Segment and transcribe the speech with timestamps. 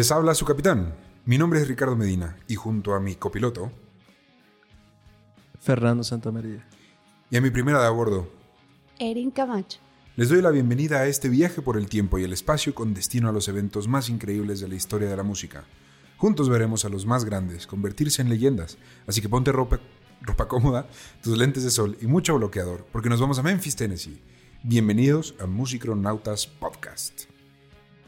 [0.00, 0.94] Les habla su capitán.
[1.26, 3.70] Mi nombre es Ricardo Medina y junto a mi copiloto
[5.60, 6.66] Fernando Santamaría.
[7.30, 8.26] y a mi primera de a bordo,
[8.98, 9.78] Erin Camacho.
[10.16, 13.28] les doy la bienvenida a este viaje por el tiempo y el espacio con destino
[13.28, 15.64] a los eventos más increíbles de la historia de la música.
[16.16, 19.80] Juntos veremos a los más grandes convertirse en leyendas, así que ponte ropa,
[20.22, 20.88] ropa cómoda,
[21.22, 24.22] tus lentes de sol y mucho bloqueador, porque nos vamos a Memphis, Tennessee.
[24.62, 27.24] Bienvenidos a Musicronautas Podcast.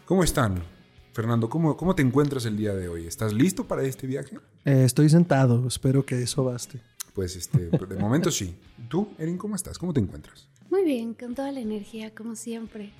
[0.06, 0.81] ¿Cómo están?
[1.12, 3.06] Fernando, ¿cómo, ¿cómo te encuentras el día de hoy?
[3.06, 4.38] ¿Estás listo para este viaje?
[4.64, 6.80] Eh, estoy sentado, espero que eso baste.
[7.12, 8.56] Pues este, de momento sí.
[8.88, 9.78] ¿Tú, Erin, cómo estás?
[9.78, 10.48] ¿Cómo te encuentras?
[10.70, 12.94] Muy bien, con toda la energía, como siempre.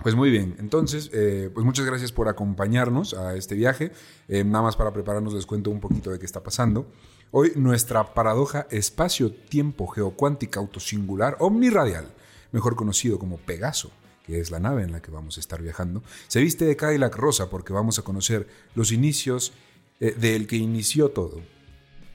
[0.00, 3.90] Pues muy bien, entonces, eh, pues muchas gracias por acompañarnos a este viaje.
[4.28, 6.86] Eh, nada más para prepararnos les cuento un poquito de qué está pasando.
[7.32, 12.06] Hoy nuestra paradoja espacio-tiempo geocuántica autosingular omniradial,
[12.52, 13.90] mejor conocido como Pegaso,
[14.28, 17.16] que es la nave en la que vamos a estar viajando, se viste de Cadillac
[17.16, 19.54] rosa porque vamos a conocer los inicios
[20.00, 21.40] eh, del que inició todo.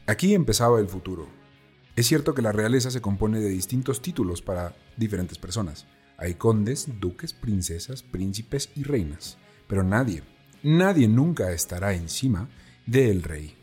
[0.05, 1.27] Aquí empezaba el futuro.
[1.95, 5.87] Es cierto que la realeza se compone de distintos títulos para diferentes personas.
[6.19, 9.39] Hay condes, duques, princesas, príncipes y reinas.
[9.67, 10.21] Pero nadie,
[10.61, 12.47] nadie nunca estará encima
[12.85, 13.57] del rey.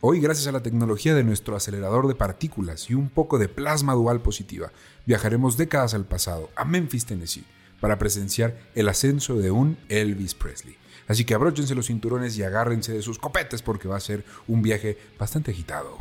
[0.00, 3.94] Hoy, gracias a la tecnología de nuestro acelerador de partículas y un poco de plasma
[3.94, 4.70] dual positiva,
[5.06, 7.46] viajaremos décadas al pasado, a Memphis, Tennessee,
[7.84, 10.74] para presenciar el ascenso de un Elvis Presley.
[11.06, 14.62] Así que abróchense los cinturones y agárrense de sus copetes porque va a ser un
[14.62, 15.98] viaje bastante agitado.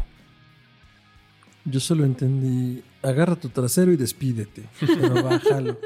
[1.65, 4.69] Yo solo entendí, agarra tu trasero y despídete.
[4.79, 5.77] Pero bájalo.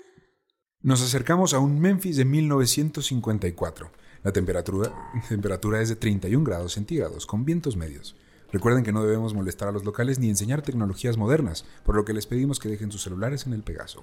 [0.80, 3.92] Nos acercamos a un Memphis de 1954.
[4.24, 4.94] La temperatura,
[5.28, 8.16] temperatura es de 31 grados centígrados, con vientos medios.
[8.50, 12.14] Recuerden que no debemos molestar a los locales ni enseñar tecnologías modernas, por lo que
[12.14, 14.02] les pedimos que dejen sus celulares en el Pegaso.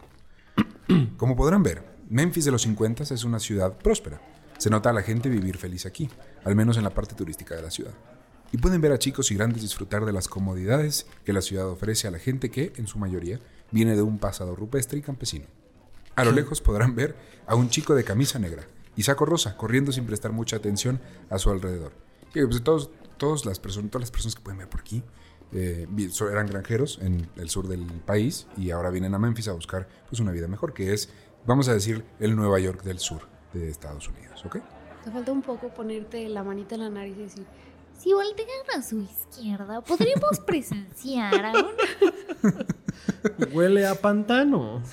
[1.18, 4.20] Como podrán ver, Memphis de los 50 es una ciudad próspera.
[4.58, 6.10] Se nota a la gente vivir feliz aquí,
[6.44, 7.94] al menos en la parte turística de la ciudad.
[8.52, 12.08] Y pueden ver a chicos y grandes disfrutar de las comodidades que la ciudad ofrece
[12.08, 13.40] a la gente que, en su mayoría,
[13.72, 15.46] viene de un pasado rupestre y campesino.
[16.16, 18.64] A lo lejos podrán ver a un chico de camisa negra
[18.96, 21.94] y saco rosa corriendo sin prestar mucha atención a su alrededor.
[22.34, 25.04] Y, pues, todos, todos las personas, todas las personas que pueden ver por aquí
[25.52, 25.88] eh,
[26.32, 30.20] eran granjeros en el sur del país y ahora vienen a Memphis a buscar pues,
[30.20, 31.10] una vida mejor, que es,
[31.46, 33.22] vamos a decir, el Nueva York del sur
[33.54, 34.46] de Estados Unidos.
[34.46, 34.58] ¿ok?
[35.04, 37.46] Te falta un poco ponerte la manita en la nariz y decir,
[37.98, 41.68] Si voltean a su izquierda, podremos presenciar a un...
[43.54, 44.84] Huele a pantano.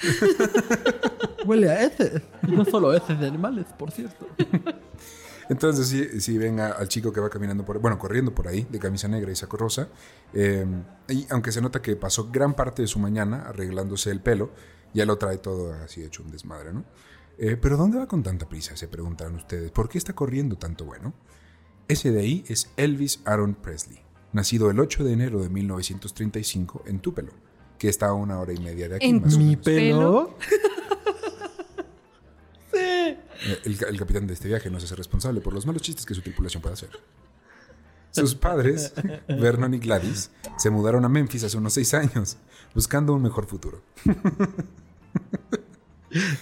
[1.47, 2.22] Huele a heces.
[2.43, 4.27] No solo heces de animales, por cierto.
[5.49, 8.67] Entonces, si, si ven a- al chico que va caminando por, bueno, corriendo por ahí,
[8.71, 9.89] de camisa negra y saco rosa,
[10.34, 10.67] eh,
[11.09, 14.51] y aunque se nota que pasó gran parte de su mañana arreglándose el pelo,
[14.95, 16.84] ya lo trae todo así hecho un desmadre, ¿no?
[17.39, 18.77] Eh, Pero ¿dónde va con tanta prisa?
[18.77, 19.71] Se preguntarán ustedes.
[19.71, 21.12] ¿Por qué está corriendo tanto bueno?
[21.87, 24.01] Ese de ahí es Elvis Aaron Presley,
[24.33, 27.33] nacido el 8 de enero de 1935 en Tupelo,
[27.78, 29.07] que está a una hora y media de aquí.
[29.07, 29.65] ¿En más o Mi menos.
[29.65, 30.34] pelo.
[33.65, 36.15] El, el capitán de este viaje no se hace responsable por los malos chistes que
[36.15, 36.91] su tripulación puede hacer.
[38.11, 38.95] Sus padres,
[39.29, 42.39] Vernon y Gladys, se mudaron a Memphis hace unos seis años,
[42.75, 43.83] buscando un mejor futuro.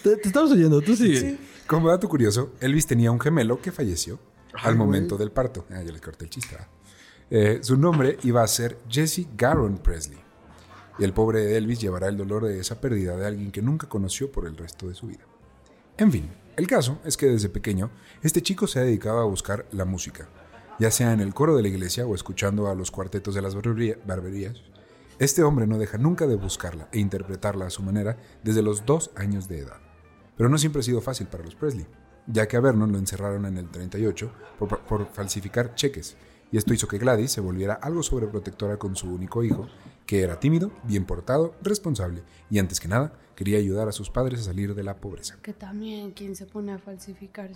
[0.05, 1.37] Te, te estamos oyendo, tú sigue.
[1.67, 4.21] Como dato curioso, Elvis tenía un gemelo que falleció
[4.63, 5.67] al momento del parto.
[5.71, 6.55] Ah, ya les corté el chiste.
[6.55, 6.69] ¿verdad?
[7.31, 10.21] Eh, su nombre iba a ser Jesse Garon Presley.
[10.99, 14.31] Y el pobre Elvis llevará el dolor de esa pérdida de alguien que nunca conoció
[14.31, 15.25] por el resto de su vida.
[15.97, 17.91] En fin, el caso es que desde pequeño,
[18.23, 20.29] este chico se ha dedicado a buscar la música,
[20.79, 23.55] ya sea en el coro de la iglesia o escuchando a los cuartetos de las
[23.55, 24.57] barbería- barberías.
[25.19, 29.13] Este hombre no deja nunca de buscarla e interpretarla a su manera desde los dos
[29.15, 29.81] años de edad.
[30.37, 31.87] Pero no siempre ha sido fácil para los Presley,
[32.27, 36.17] ya que a Vernon lo encerraron en el 38 por, por falsificar cheques,
[36.51, 39.69] y esto hizo que Gladys se volviera algo sobreprotectora con su único hijo,
[40.07, 44.41] que era tímido, bien portado, responsable, y antes que nada, quería ayudar a sus padres
[44.41, 45.37] a salir de la pobreza.
[45.43, 47.51] que también quien se pone a falsificar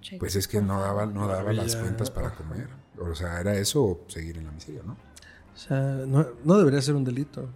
[0.00, 0.18] cheques.
[0.18, 2.68] Pues es que no daba, no daba las cuentas para comer.
[2.98, 4.92] O sea, era eso o seguir en la miseria, ¿no?
[4.92, 7.48] O sea, no, no debería ser un delito.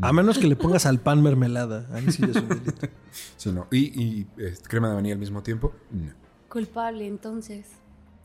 [0.00, 1.88] A menos que le pongas al pan mermelada.
[1.92, 2.86] Ahí sí es un delito.
[3.36, 3.66] Sí, no.
[3.72, 6.12] Y, y, eh, crema de vainilla al mismo tiempo, no.
[6.48, 7.66] Culpable, entonces.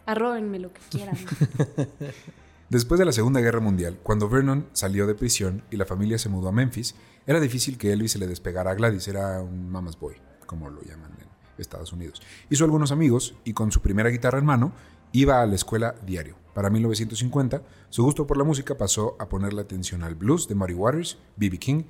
[0.05, 1.15] Arróbenme lo que quieran.
[2.73, 6.27] Después de la Segunda Guerra Mundial, cuando Vernon salió de prisión y la familia se
[6.27, 6.95] mudó a Memphis,
[7.27, 10.15] era difícil que Elvis se le despegara a Gladys, era un mama's boy,
[10.47, 11.27] como lo llaman en
[11.59, 12.23] Estados Unidos.
[12.49, 14.73] Hizo algunos amigos y con su primera guitarra en mano
[15.11, 16.35] iba a la escuela diario.
[16.55, 17.61] Para 1950,
[17.91, 21.59] su gusto por la música pasó a ponerle atención al blues de Muddy Waters, B.B.
[21.59, 21.83] King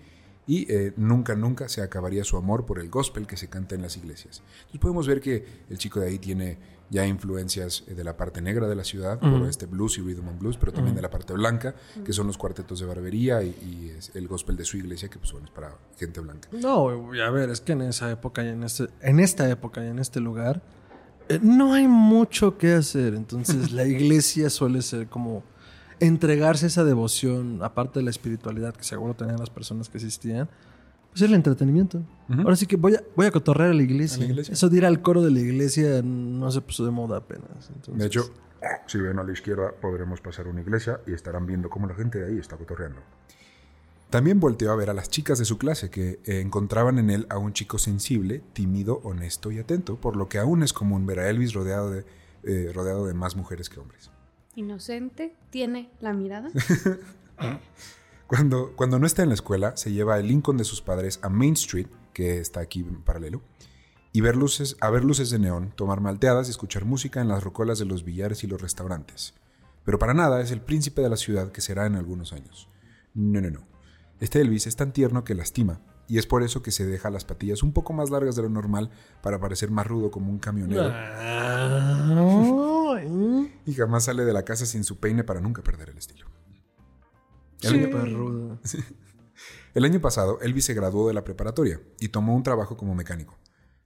[0.46, 3.82] y eh, nunca, nunca se acabaría su amor por el gospel que se canta en
[3.82, 4.44] las iglesias.
[4.58, 6.58] Entonces podemos ver que el chico de ahí tiene
[6.90, 10.28] ya influencias eh, de la parte negra de la ciudad, por este blues y rhythm
[10.28, 11.76] and blues, pero también de la parte blanca,
[12.06, 15.18] que son los cuartetos de barbería y, y es el gospel de su iglesia, que
[15.18, 16.50] pues bueno, es para gente blanca.
[16.52, 19.84] No, y a ver, es que en esa época y en, este, en esta época
[19.84, 20.62] y en este lugar
[21.30, 23.16] eh, no hay mucho que hacer.
[23.16, 25.44] Entonces la iglesia suele ser como
[26.00, 30.50] entregarse esa devoción, aparte de la espiritualidad que seguro tenían las personas que existían,
[31.12, 32.02] pues el entretenimiento.
[32.30, 34.24] Ahora sí que voy a, voy a cotorrear a la iglesia.
[34.24, 34.54] A la iglesia.
[34.54, 37.70] Eso de ir al coro de la iglesia no se puso de moda apenas.
[37.70, 38.34] Entonces, De hecho,
[38.88, 42.20] si ven a la izquierda podremos pasar una iglesia y estarán viendo cómo la gente
[42.20, 43.02] de ahí está cotorreando.
[44.10, 47.26] También volteó a ver a las chicas de su clase que eh, encontraban en él
[47.30, 51.20] a un chico sensible, tímido, honesto y atento, por lo que aún es común ver
[51.20, 52.06] a Elvis rodeado de,
[52.44, 54.12] eh, rodeado de más mujeres que hombres.
[54.56, 56.50] Inocente, tiene la mirada.
[58.28, 61.30] Cuando, cuando no está en la escuela, se lleva el Lincoln de sus padres a
[61.30, 63.44] Main Street, que está aquí en paralelo,
[64.12, 67.44] y ver luces, a ver luces de neón, tomar malteadas y escuchar música en las
[67.44, 69.36] rocolas de los billares y los restaurantes.
[69.84, 72.70] Pero para nada es el príncipe de la ciudad que será en algunos años.
[73.14, 73.68] No, no, no.
[74.20, 77.26] Este Elvis es tan tierno que lastima, y es por eso que se deja las
[77.26, 78.90] patillas un poco más largas de lo normal
[79.22, 80.92] para parecer más rudo como un camionero,
[83.66, 86.28] Y jamás sale de la casa sin su peine para nunca perder el estilo.
[89.74, 93.38] El año pasado, Elvis se graduó de la preparatoria y tomó un trabajo como mecánico.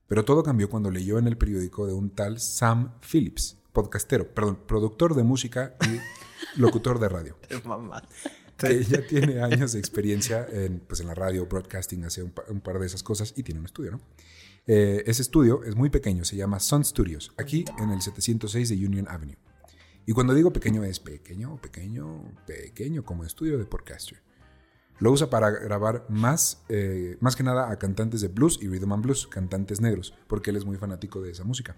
[0.06, 4.58] Pero todo cambió cuando leyó en el periódico de un tal Sam Phillips, podcastero, perdón,
[4.66, 8.02] productor de música y locutor de radio, Qué mamá.
[8.56, 12.78] que ya tiene años de experiencia en, pues, en la radio, broadcasting, hace un par
[12.78, 14.00] de esas cosas y tiene un estudio, ¿no?
[14.70, 18.86] Eh, ese estudio es muy pequeño, se llama Sun Studios, aquí en el 706 de
[18.86, 19.38] Union Avenue.
[20.04, 24.22] Y cuando digo pequeño es pequeño, pequeño, pequeño, como estudio de podcaster.
[24.98, 28.92] Lo usa para grabar más, eh, más que nada a cantantes de blues y rhythm
[28.92, 31.76] and blues, cantantes negros, porque él es muy fanático de esa música.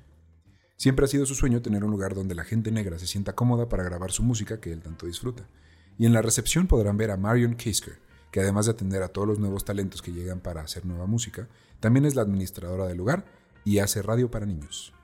[0.76, 3.68] Siempre ha sido su sueño tener un lugar donde la gente negra se sienta cómoda
[3.68, 5.48] para grabar su música que él tanto disfruta.
[5.96, 8.00] Y en la recepción podrán ver a Marion Kisker,
[8.32, 11.48] que además de atender a todos los nuevos talentos que llegan para hacer nueva música,
[11.80, 13.24] también es la administradora del lugar
[13.64, 14.94] y hace radio para niños.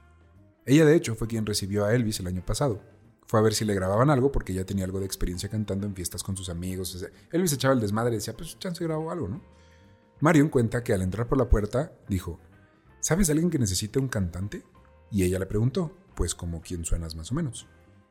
[0.64, 2.82] Ella de hecho fue quien recibió a Elvis el año pasado.
[3.26, 5.94] Fue a ver si le grababan algo porque ya tenía algo de experiencia cantando en
[5.94, 7.04] fiestas con sus amigos.
[7.32, 9.42] Elvis echaba el desmadre y decía, pues chance grabó algo, ¿no?
[10.20, 12.40] Marion cuenta que al entrar por la puerta dijo,
[13.00, 14.64] ¿sabes alguien que necesite un cantante?
[15.10, 17.66] Y ella le preguntó, pues como quién suenas más o menos.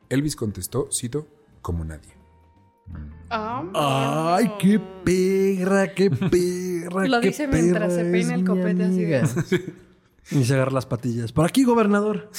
[0.08, 1.26] Elvis contestó, cito,
[1.62, 2.15] como nadie.
[3.28, 6.10] Ay, qué perra, qué
[6.90, 7.06] perra.
[7.08, 9.22] Lo qué dice mientras se peina el copete así de-.
[10.32, 11.30] Y se agarra las patillas.
[11.32, 12.30] Por aquí, gobernador.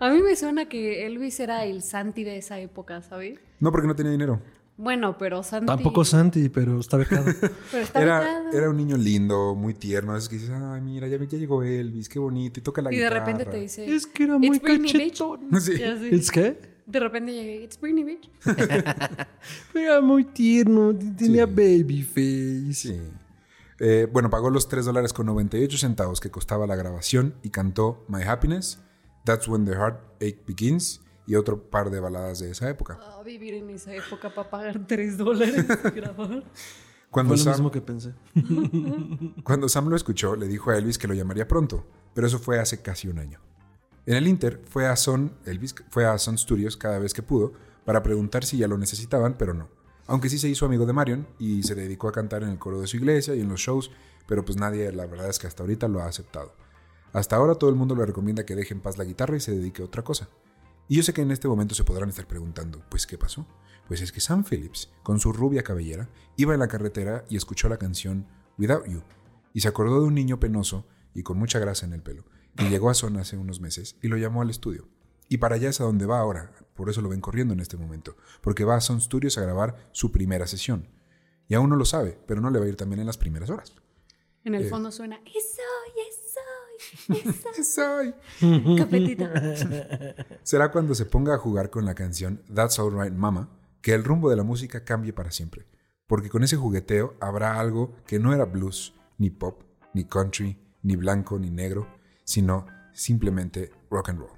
[0.00, 3.38] A mí me suena que Elvis era el Santi de esa época, ¿sabes?
[3.60, 4.40] No, porque no tenía dinero.
[4.76, 5.66] Bueno, pero Santi.
[5.66, 7.24] Tampoco Santi, pero está becado.
[7.70, 8.52] Pero está Era, becado.
[8.52, 10.16] era un niño lindo, muy tierno.
[10.16, 12.58] Es que dices, ay, mira, ya, ya llegó Elvis, qué bonito.
[12.58, 13.20] Y toca la Y de guitarra.
[13.24, 13.94] repente te dice.
[13.94, 15.60] es que era muy cachetón.
[15.60, 15.74] Sí.
[15.78, 16.14] Y.
[16.16, 16.73] ¿Es qué?
[16.86, 18.30] De repente llegué, It's Britney, bitch.
[19.74, 20.94] Era muy tierno.
[21.16, 21.52] Tenía Sí.
[21.52, 22.74] baby face.
[22.74, 23.00] Sí.
[23.80, 28.04] Eh, bueno, pagó los 3 dólares con 98 centavos que costaba la grabación y cantó
[28.08, 28.78] My Happiness,
[29.24, 32.98] That's When the Heartache Begins y otro par de baladas de esa época.
[33.02, 36.44] Ah, vivir en esa época para pagar 3 dólares y grabar.
[37.10, 38.12] Cuando Fue lo Sam, mismo que pensé.
[39.44, 42.58] cuando Sam lo escuchó, le dijo a Elvis que lo llamaría pronto, pero eso fue
[42.60, 43.40] hace casi un año.
[44.06, 45.32] En el Inter fue a Son,
[46.36, 47.52] Studios cada vez que pudo
[47.84, 49.68] para preguntar si ya lo necesitaban, pero no.
[50.06, 52.80] Aunque sí se hizo amigo de Marion y se dedicó a cantar en el coro
[52.80, 53.90] de su iglesia y en los shows,
[54.26, 56.52] pero pues nadie, la verdad es que hasta ahorita lo ha aceptado.
[57.14, 59.52] Hasta ahora todo el mundo le recomienda que deje en paz la guitarra y se
[59.52, 60.28] dedique a otra cosa.
[60.88, 63.46] Y yo sé que en este momento se podrán estar preguntando, pues ¿qué pasó?
[63.88, 67.70] Pues es que Sam Phillips, con su rubia cabellera, iba en la carretera y escuchó
[67.70, 68.26] la canción
[68.58, 69.02] Without You,
[69.54, 72.24] y se acordó de un niño penoso y con mucha grasa en el pelo,
[72.56, 74.88] que llegó a Son hace unos meses y lo llamó al estudio.
[75.28, 77.76] Y para allá es a donde va ahora, por eso lo ven corriendo en este
[77.76, 80.88] momento, porque va a Son Studios a grabar su primera sesión.
[81.48, 83.50] Y aún no lo sabe, pero no le va a ir también en las primeras
[83.50, 83.72] horas.
[84.44, 84.58] En Eh.
[84.58, 85.62] el fondo suena, eso,
[86.08, 87.62] eso, eso.
[87.64, 88.14] Soy.
[88.78, 89.32] Copetita.
[90.42, 93.48] Será cuando se ponga a jugar con la canción That's Alright Mama
[93.80, 95.66] que el rumbo de la música cambie para siempre.
[96.06, 99.62] Porque con ese jugueteo habrá algo que no era blues, ni pop,
[99.94, 101.86] ni country, ni blanco, ni negro,
[102.24, 104.30] sino simplemente rock and roll.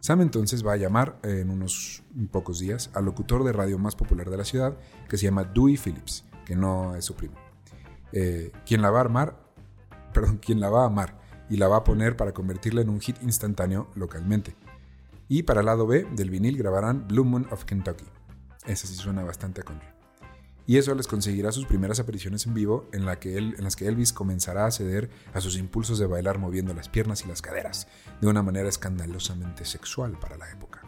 [0.00, 4.30] Sam entonces va a llamar en unos pocos días al locutor de radio más popular
[4.30, 4.76] de la ciudad,
[5.08, 7.34] que se llama Dewey Phillips, que no es su primo.
[8.12, 9.36] Eh, quien la va a armar,
[10.12, 11.18] perdón, quien la va a amar
[11.50, 14.54] y la va a poner para convertirla en un hit instantáneo localmente.
[15.28, 18.06] Y para el lado B del vinil grabarán Blue Moon of Kentucky.
[18.64, 19.95] Esa sí suena bastante a country.
[20.66, 23.76] Y eso les conseguirá sus primeras apariciones en vivo en, la que él- en las
[23.76, 27.40] que Elvis comenzará a ceder a sus impulsos de bailar moviendo las piernas y las
[27.42, 27.86] caderas
[28.20, 30.82] de una manera escandalosamente sexual para la época.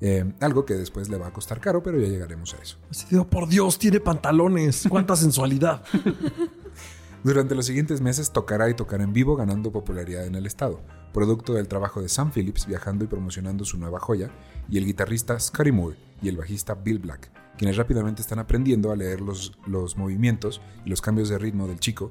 [0.00, 2.78] Eh, algo que después le va a costar caro, pero ya llegaremos a eso.
[2.90, 4.86] Así digo, por Dios, tiene pantalones.
[4.88, 5.82] Cuánta sensualidad.
[7.24, 10.80] Durante los siguientes meses tocará y tocará en vivo ganando popularidad en el estado,
[11.12, 14.30] producto del trabajo de Sam Phillips viajando y promocionando su nueva joya,
[14.70, 17.28] y el guitarrista Scotty Moore y el bajista Bill Black,
[17.58, 21.78] quienes rápidamente están aprendiendo a leer los, los movimientos y los cambios de ritmo del
[21.80, 22.10] chico,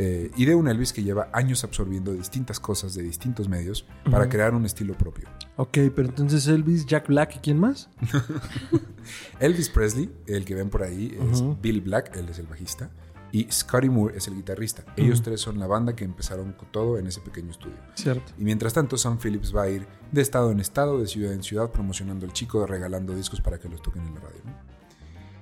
[0.00, 4.24] eh, y de un Elvis que lleva años absorbiendo distintas cosas de distintos medios para
[4.24, 4.30] Ujú.
[4.30, 5.28] crear un estilo propio.
[5.56, 7.88] ok, pero entonces Elvis, Jack Black y quién más?
[9.40, 11.56] Elvis Presley, el que ven por ahí, es Ujú.
[11.60, 12.90] Bill Black, él es el bajista,
[13.32, 14.84] y Scotty Moore es el guitarrista.
[14.96, 15.24] Ellos Ujú.
[15.30, 17.76] tres son la banda que empezaron todo en ese pequeño estudio.
[17.94, 18.32] Cierto.
[18.38, 21.42] Y mientras tanto, Sam Phillips va a ir de estado en estado, de ciudad en
[21.42, 24.40] ciudad, promocionando al chico, regalando discos para que los toquen en la radio.
[24.44, 24.77] ¿no?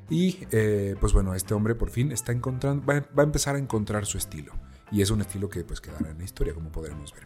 [0.08, 3.58] Y eh, pues bueno, este hombre por fin está encontrando, va, va a empezar a
[3.58, 4.52] encontrar su estilo.
[4.90, 7.24] Y es un estilo que pues quedará en la historia, como podremos ver.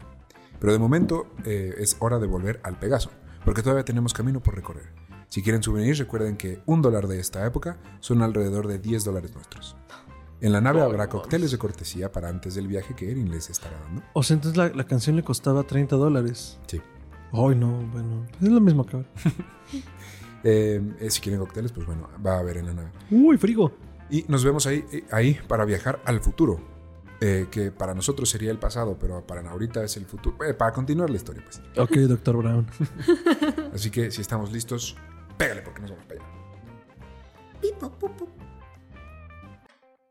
[0.59, 3.11] Pero de momento eh, es hora de volver al Pegaso,
[3.45, 4.93] porque todavía tenemos camino por recorrer.
[5.29, 9.35] Si quieren souvenirs, recuerden que un dólar de esta época son alrededor de 10 dólares
[9.35, 9.77] nuestros.
[10.41, 13.79] En la nave habrá cócteles de cortesía para antes del viaje que Erin les estará
[13.81, 14.03] dando.
[14.15, 16.59] O sea, entonces la, la canción le costaba 30 dólares.
[16.67, 16.81] Sí.
[17.33, 18.27] Ay, no, bueno.
[18.41, 19.09] Es lo mismo que ahora.
[20.45, 22.91] Eh, eh, si quieren cócteles, pues bueno, va a haber en la nave.
[23.11, 23.73] Uy, frigo.
[24.11, 26.61] Y nos vemos ahí, eh, ahí para viajar al futuro.
[27.23, 30.43] eh, que para nosotros sería el pasado, pero para ahorita es el futuro.
[30.43, 31.61] Eh, para continuar la historia, pues.
[31.77, 32.67] Ok, Doctor Brown.
[33.75, 34.97] Así que si estamos listos,
[35.37, 36.31] pégale porque nos vamos para allá.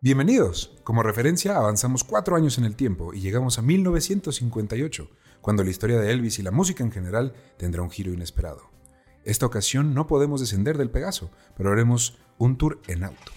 [0.01, 0.77] Bienvenidos.
[0.83, 5.09] Como referencia, avanzamos cuatro años en el tiempo y llegamos a 1958,
[5.41, 8.69] cuando la historia de Elvis y la música en general tendrá un giro inesperado.
[9.29, 13.31] Esta ocasión no podemos descender del Pegaso, pero haremos un tour en auto.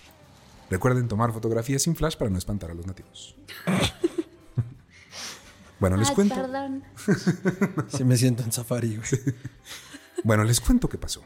[0.71, 3.37] Recuerden tomar fotografías sin flash para no espantar a los nativos.
[5.79, 6.35] bueno, les Ay, cuento.
[6.35, 6.83] perdón.
[7.89, 9.37] Sí me siento en safari, güey.
[10.25, 11.23] Bueno, les cuento qué pasó.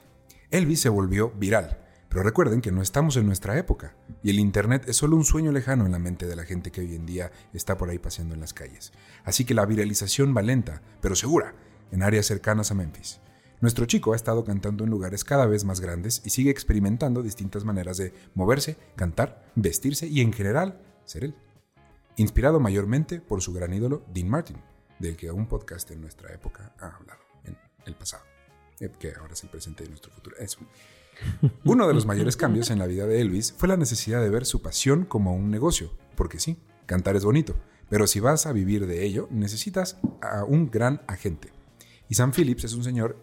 [0.50, 3.94] Elvis se volvió viral, pero recuerden que no estamos en nuestra época
[4.24, 6.80] y el Internet es solo un sueño lejano en la mente de la gente que
[6.80, 8.92] hoy en día está por ahí paseando en las calles.
[9.24, 11.54] Así que la viralización va lenta, pero segura,
[11.92, 13.20] en áreas cercanas a Memphis.
[13.60, 17.64] Nuestro chico ha estado cantando en lugares cada vez más grandes y sigue experimentando distintas
[17.64, 21.34] maneras de moverse, cantar, vestirse y en general ser él.
[22.16, 24.58] Inspirado mayormente por su gran ídolo Dean Martin,
[24.98, 28.24] del que un podcast en nuestra época ha hablado en el pasado
[28.80, 30.36] eh, que ahora es el presente de nuestro futuro.
[30.38, 30.58] Eso.
[31.64, 34.44] Uno de los mayores cambios en la vida de Elvis fue la necesidad de ver
[34.44, 37.56] su pasión como un negocio, porque sí, cantar es bonito,
[37.88, 41.52] pero si vas a vivir de ello, necesitas a un gran agente.
[42.08, 43.16] Y Sam Phillips es un señor,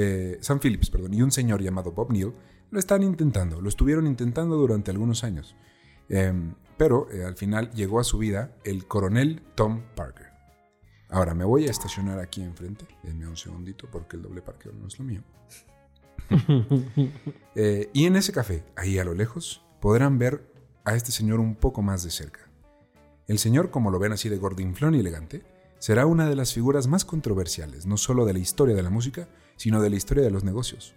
[0.00, 2.32] eh, Sam Phillips, perdón, y un señor llamado Bob Neal
[2.70, 5.56] lo están intentando, lo estuvieron intentando durante algunos años.
[6.08, 10.28] Em, pero eh, al final llegó a su vida el coronel Tom Parker.
[11.10, 12.86] Ahora me voy a estacionar aquí enfrente.
[13.02, 15.22] Denme un segundito porque el doble parqueo no es lo mío.
[17.60, 20.44] Eh, y en ese café, ahí a lo lejos, podrán ver
[20.84, 22.48] a este señor un poco más de cerca.
[23.26, 25.42] El señor, como lo ven así de gordinflón y elegante,
[25.80, 29.28] será una de las figuras más controversiales, no solo de la historia de la música,
[29.58, 30.94] sino de la historia de los negocios.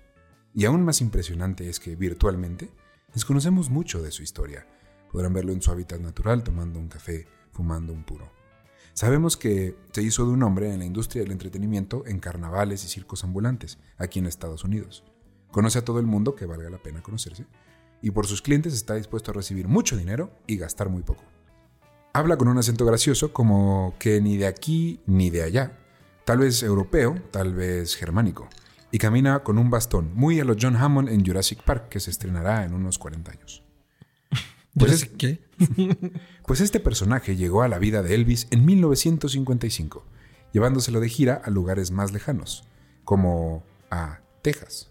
[0.53, 2.71] Y aún más impresionante es que virtualmente
[3.13, 4.65] desconocemos mucho de su historia.
[5.11, 8.31] Podrán verlo en su hábitat natural tomando un café, fumando un puro.
[8.93, 12.87] Sabemos que se hizo de un hombre en la industria del entretenimiento en carnavales y
[12.87, 15.03] circos ambulantes, aquí en Estados Unidos.
[15.49, 17.45] Conoce a todo el mundo que valga la pena conocerse,
[18.01, 21.23] y por sus clientes está dispuesto a recibir mucho dinero y gastar muy poco.
[22.13, 25.79] Habla con un acento gracioso como que ni de aquí ni de allá,
[26.31, 28.47] tal vez europeo, tal vez germánico,
[28.89, 32.09] y camina con un bastón, muy a lo John Hammond en Jurassic Park, que se
[32.09, 33.63] estrenará en unos 40 años.
[34.73, 35.41] Pues es- ¿Qué?
[36.47, 40.05] Pues este personaje llegó a la vida de Elvis en 1955,
[40.53, 42.63] llevándoselo de gira a lugares más lejanos,
[43.03, 44.89] como a Texas.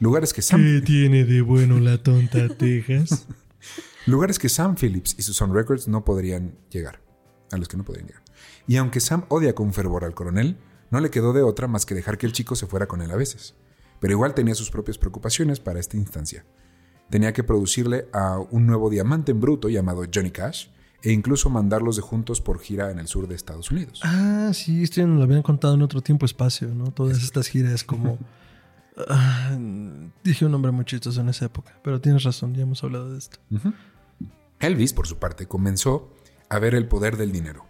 [0.00, 3.28] Lugares que Sam, tiene de bueno la tonta Texas?
[4.06, 7.00] lugares que Sam Phillips y sus Sun Records no podrían llegar,
[7.52, 8.23] a los que no podrían llegar.
[8.66, 10.56] Y aunque Sam odia con fervor al coronel,
[10.90, 13.10] no le quedó de otra más que dejar que el chico se fuera con él
[13.10, 13.54] a veces.
[14.00, 16.44] Pero igual tenía sus propias preocupaciones para esta instancia.
[17.10, 20.68] Tenía que producirle a un nuevo diamante en bruto llamado Johnny Cash
[21.02, 24.00] e incluso mandarlos de juntos por gira en el sur de Estados Unidos.
[24.02, 26.90] Ah, sí, esto ya nos lo habían contado en otro tiempo espacio, ¿no?
[26.92, 28.18] Todas estas giras como...
[29.08, 29.58] Ah,
[30.22, 33.18] dije un nombre muy chistoso en esa época, pero tienes razón, ya hemos hablado de
[33.18, 33.38] esto.
[34.60, 36.14] Elvis, por su parte, comenzó
[36.48, 37.66] a ver el poder del dinero.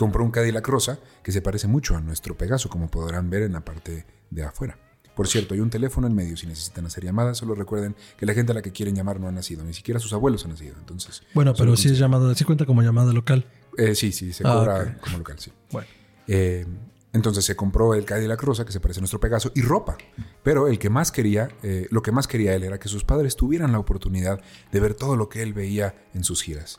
[0.00, 3.52] Compró un Cadillac rosa que se parece mucho a nuestro Pegaso, como podrán ver en
[3.52, 4.78] la parte de afuera.
[5.14, 7.36] Por cierto, hay un teléfono en medio si necesitan hacer llamadas.
[7.36, 10.00] Solo recuerden que la gente a la que quieren llamar no ha nacido, ni siquiera
[10.00, 10.74] sus abuelos han nacido.
[10.78, 13.44] Entonces, Bueno, pero sí es llamada, sí cuenta como llamada local.
[13.76, 15.52] eh, sí, sí, se Ah, cobra como local, sí.
[15.70, 15.86] Bueno.
[16.26, 16.64] Eh,
[17.12, 19.98] entonces se compró el Cadillac Rosa, que se parece a nuestro Pegaso, y ropa.
[20.42, 23.36] Pero el que más quería, eh, lo que más quería él era que sus padres
[23.36, 24.40] tuvieran la oportunidad
[24.72, 26.78] de ver todo lo que él veía en sus giras.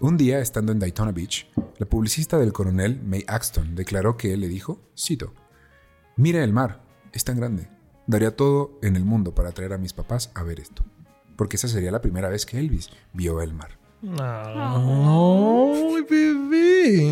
[0.00, 4.38] Un día, estando en Daytona Beach, la publicista del coronel, May Axton, declaró que él
[4.40, 5.34] le dijo, cito,
[6.14, 7.68] Mira el mar, es tan grande.
[8.06, 10.84] Daría todo en el mundo para traer a mis papás a ver esto.
[11.34, 13.76] Porque esa sería la primera vez que Elvis vio el mar.
[14.20, 17.08] ¡Ay, bebé!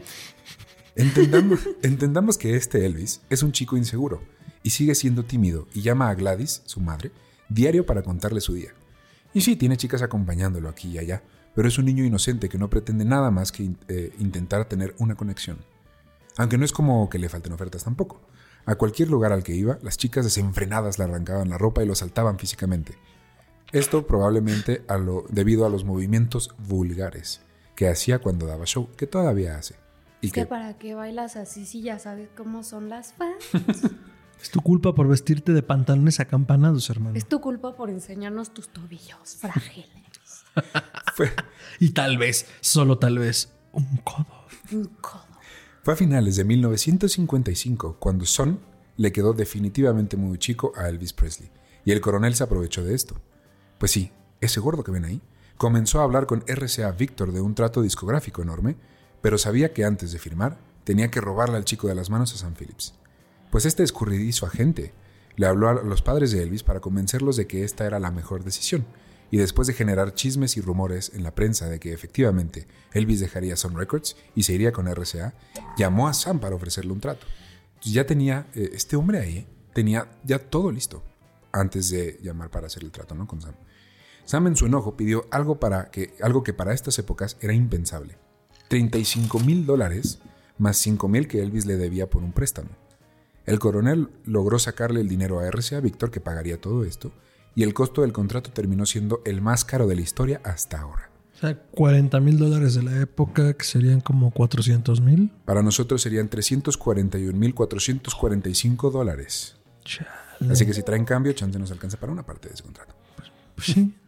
[0.96, 4.22] Entendamos, entendamos que este Elvis es un chico inseguro
[4.64, 7.12] y sigue siendo tímido y llama a Gladys, su madre,
[7.48, 8.72] diario para contarle su día.
[9.32, 11.22] Y sí, tiene chicas acompañándolo aquí y allá,
[11.54, 15.14] pero es un niño inocente que no pretende nada más que eh, intentar tener una
[15.14, 15.58] conexión.
[16.36, 18.20] Aunque no es como que le falten ofertas tampoco.
[18.66, 21.94] A cualquier lugar al que iba, las chicas desenfrenadas le arrancaban la ropa y lo
[21.94, 22.96] saltaban físicamente.
[23.72, 27.42] Esto probablemente a lo, debido a los movimientos vulgares
[27.76, 29.74] que hacía cuando daba show, que todavía hace.
[30.20, 33.44] Y Es que que para qué bailas así si ya sabes cómo son las fans.
[34.42, 37.16] Es tu culpa por vestirte de pantalones acampanados, hermano.
[37.16, 40.03] es tu culpa por enseñarnos tus tobillos frágiles.
[41.14, 41.30] Fue,
[41.80, 44.26] Y tal vez, solo tal vez, un codo.
[44.72, 45.24] Un codo.
[45.82, 48.60] Fue a finales de 1955 cuando Son
[48.96, 51.50] le quedó definitivamente muy chico a Elvis Presley,
[51.84, 53.16] y el coronel se aprovechó de esto.
[53.78, 55.20] Pues sí, ese gordo que ven ahí
[55.56, 58.76] comenzó a hablar con RCA Victor de un trato discográfico enorme,
[59.20, 62.38] pero sabía que antes de firmar tenía que robarle al chico de las manos a
[62.38, 62.94] Sam Phillips.
[63.50, 64.92] Pues este escurridizo agente
[65.36, 68.44] le habló a los padres de Elvis para convencerlos de que esta era la mejor
[68.44, 68.84] decisión,
[69.34, 73.56] y después de generar chismes y rumores en la prensa de que efectivamente Elvis dejaría
[73.56, 75.34] Sun Records y se iría con RCA,
[75.76, 77.26] llamó a Sam para ofrecerle un trato.
[77.82, 81.02] Ya tenía, eh, este hombre ahí, tenía ya todo listo
[81.50, 83.26] antes de llamar para hacer el trato, ¿no?
[83.26, 83.56] Con Sam.
[84.24, 88.16] Sam en su enojo pidió algo, para que, algo que para estas épocas era impensable.
[88.68, 90.20] 35 mil dólares
[90.58, 92.70] más 5 mil que Elvis le debía por un préstamo.
[93.46, 97.10] El coronel logró sacarle el dinero a RCA Víctor que pagaría todo esto
[97.54, 101.10] y el costo del contrato terminó siendo el más caro de la historia hasta ahora.
[101.34, 105.32] O sea, 40 mil dólares de la época, que serían como 400 mil.
[105.44, 109.56] Para nosotros serían 341.445 dólares.
[110.48, 112.94] Así que si traen cambio, chance nos alcanza para una parte de ese contrato.
[113.54, 113.94] Pues sí.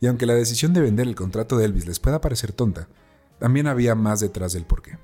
[0.00, 2.86] Y aunque la decisión de vender el contrato de Elvis les pueda parecer tonta,
[3.40, 4.96] también había más detrás del porqué.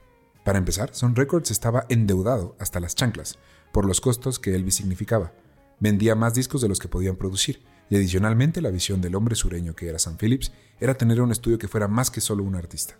[0.44, 3.36] Para empezar, Sun Records estaba endeudado hasta las chanclas
[3.72, 5.32] por los costos que Elvis significaba.
[5.80, 9.74] Vendía más discos de los que podían producir, y adicionalmente la visión del hombre sureño
[9.74, 12.96] que era Sam Phillips era tener un estudio que fuera más que solo un artista.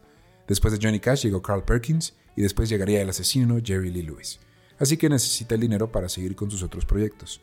[0.46, 4.40] Después de Johnny Cash llegó Carl Perkins y después llegaría el asesino Jerry Lee Lewis.
[4.78, 7.40] Así que necesita el dinero para seguir con sus otros proyectos.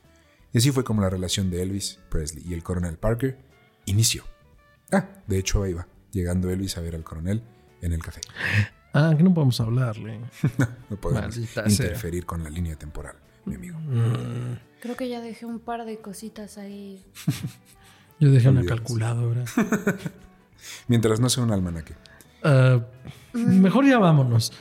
[0.54, 3.39] Y así fue como la relación de Elvis Presley y el coronel Parker
[3.86, 4.23] inició.
[4.91, 7.41] Ah, de hecho ahí va, llegando Elvis a ver al coronel
[7.82, 8.21] en el café.
[8.93, 10.19] Ah, que no podemos hablarle.
[10.89, 11.86] No podemos Maldita sea.
[11.86, 13.77] interferir con la línea temporal, mi amigo.
[14.82, 17.04] Creo que ya dejé un par de cositas ahí.
[18.19, 19.43] Yo dejé una calculadora.
[20.88, 21.95] Mientras no sea un almanaque.
[22.43, 22.80] Ah,
[23.34, 24.54] mejor ya vámonos.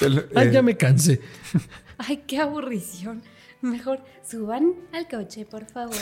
[0.00, 1.20] Lo- Ah, eh, ya me cansé.
[1.98, 3.22] Ay, qué aburrición.
[3.60, 5.94] Mejor suban al coche, por favor.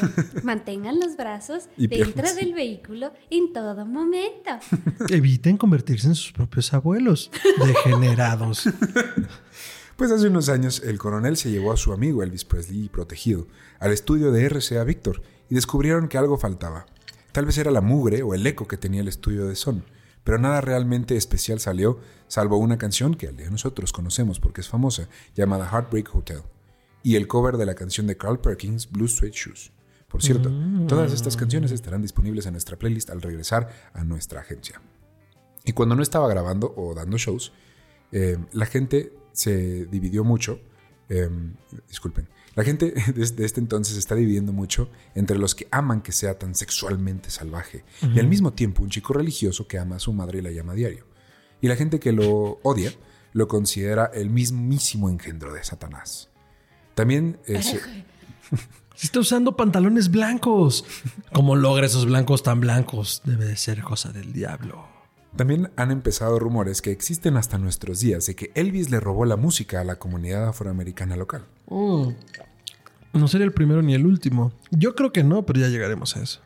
[0.45, 2.37] Mantengan los brazos Y dentro piernas.
[2.37, 4.51] del vehículo en todo momento.
[5.11, 7.31] Eviten convertirse en sus propios abuelos.
[7.67, 8.65] Degenerados.
[10.01, 13.47] Pues hace unos años el coronel se llevó a su amigo Elvis Presley protegido
[13.81, 16.87] al estudio de RCA Victor y descubrieron que algo faltaba.
[17.33, 19.85] Tal vez era la mugre o el eco que tenía el estudio de Son,
[20.25, 24.63] pero nada realmente especial salió, salvo una canción que al día de nosotros conocemos porque
[24.63, 26.45] es famosa, llamada Heartbreak Hotel,
[27.03, 29.71] y el cover de la canción de Carl Perkins, Blue Suede Shoes.
[30.09, 30.51] Por cierto,
[30.89, 34.81] todas estas canciones estarán disponibles en nuestra playlist al regresar a nuestra agencia.
[35.67, 37.53] Y cuando no estaba grabando o dando shows,
[38.13, 40.61] eh, la gente se dividió mucho.
[41.09, 41.29] eh,
[41.89, 42.29] disculpen.
[42.55, 46.39] La gente desde este entonces se está dividiendo mucho entre los que aman que sea
[46.39, 50.39] tan sexualmente salvaje y al mismo tiempo un chico religioso que ama a su madre
[50.39, 51.07] y la llama a diario.
[51.61, 52.93] Y la gente que lo odia
[53.33, 56.29] lo considera el mismísimo engendro de Satanás.
[56.95, 57.81] También eh, se-
[58.97, 60.85] Se está usando pantalones blancos.
[61.33, 63.23] ¿Cómo logra esos blancos tan blancos?
[63.25, 64.87] Debe de ser cosa del diablo.
[65.37, 69.37] También han empezado rumores que existen hasta nuestros días de que Elvis le robó la
[69.37, 71.47] música a la comunidad afroamericana local.
[71.69, 74.53] No sería el primero ni el último.
[74.71, 76.41] Yo creo que no, pero ya llegaremos a eso.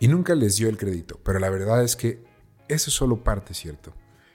[0.00, 2.24] Y nunca les dio el crédito, pero la verdad es que
[2.68, 3.92] eso es solo parte cierto.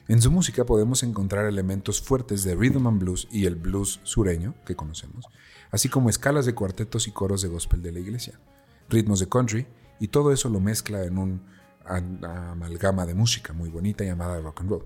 [0.08, 4.56] En su música podemos encontrar elementos fuertes de rhythm and blues y el blues sureño
[4.66, 5.26] que conocemos,
[5.70, 8.40] así como escalas de cuartetos y coros de gospel de la iglesia,
[8.88, 9.68] ritmos de country,
[10.00, 11.42] y todo eso lo mezcla en un
[11.88, 14.86] amalgama de música muy bonita llamada rock and roll.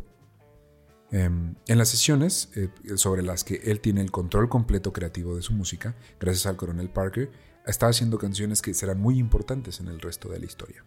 [1.12, 5.42] Em, en las sesiones eh, sobre las que él tiene el control completo creativo de
[5.42, 7.30] su música, gracias al coronel Parker,
[7.66, 10.86] está haciendo canciones que serán muy importantes en el resto de la historia.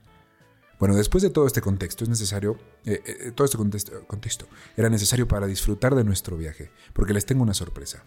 [0.79, 4.47] Bueno, después de todo este contexto, es necesario, eh, eh, todo este contexto, contexto
[4.77, 8.03] era necesario para disfrutar de nuestro viaje, porque les tengo una sorpresa.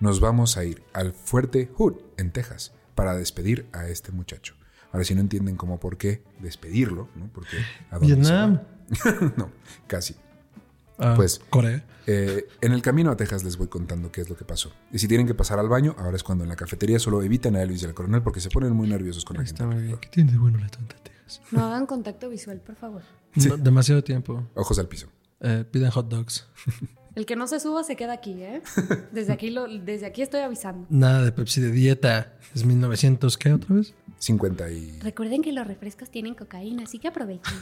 [0.00, 4.54] Nos vamos a ir al Fuerte Hood, en Texas, para despedir a este muchacho.
[4.92, 7.28] Ahora, si no entienden cómo por qué despedirlo, ¿no?
[7.32, 7.56] Porque
[7.90, 8.54] ¿a dónde se Vietnam.
[8.58, 9.32] va?
[9.36, 9.50] no,
[9.86, 10.16] casi.
[10.98, 11.84] Ah, Pues- Corea.
[12.06, 14.72] Eh, en el camino a Texas les voy contando qué es lo que pasó.
[14.90, 17.54] Y si tienen que pasar al baño, ahora es cuando en la cafetería solo eviten
[17.54, 19.62] a Elvis y al coronel porque se ponen muy nerviosos con la gente.
[19.62, 19.98] Está muy bien.
[19.98, 21.40] ¿Qué tiene de bueno la tonta Texas?
[21.52, 23.02] No hagan contacto visual, por favor.
[23.36, 24.44] No, demasiado tiempo.
[24.54, 25.06] Ojos al piso.
[25.40, 26.48] Eh, piden hot dogs.
[27.14, 28.62] El que no se suba se queda aquí, ¿eh?
[29.12, 30.86] Desde aquí, lo, desde aquí estoy avisando.
[30.90, 32.34] Nada de Pepsi de dieta.
[32.54, 33.94] Es 1900, ¿qué otra vez?
[34.18, 35.00] 50 y...
[35.00, 37.54] Recuerden que los refrescos tienen cocaína, así que aprovechen.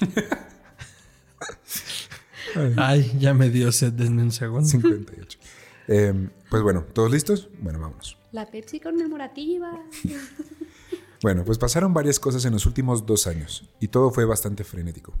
[2.76, 4.66] Ay, ya me dio sed, denme un segundo.
[4.66, 5.38] 58.
[5.88, 7.48] Eh, pues bueno, ¿todos listos?
[7.60, 8.16] Bueno, vámonos.
[8.32, 9.70] La Pepsi conmemorativa.
[11.22, 15.14] Bueno, pues pasaron varias cosas en los últimos dos años y todo fue bastante frenético.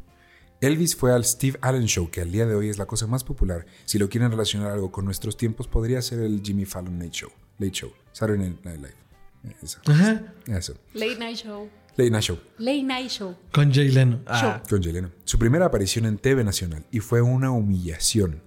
[0.60, 3.24] Elvis fue al Steve Allen Show, que al día de hoy es la cosa más
[3.24, 3.66] popular.
[3.84, 7.30] Si lo quieren relacionar algo con nuestros tiempos, podría ser el Jimmy Fallon Late Show.
[7.58, 7.92] Late Show.
[8.12, 8.94] Saturday Night Live.
[9.44, 9.80] Eh, Eso.
[9.86, 10.22] Ajá.
[10.46, 10.74] Eso.
[10.94, 11.68] Late Night Show.
[11.96, 12.38] Late Night Show.
[12.58, 13.36] Late Night Show.
[13.52, 14.20] Con Jay Leno.
[14.26, 15.10] Ah, Con Jay Leno.
[15.24, 18.42] Su primera aparición en TV Nacional y fue una humillación.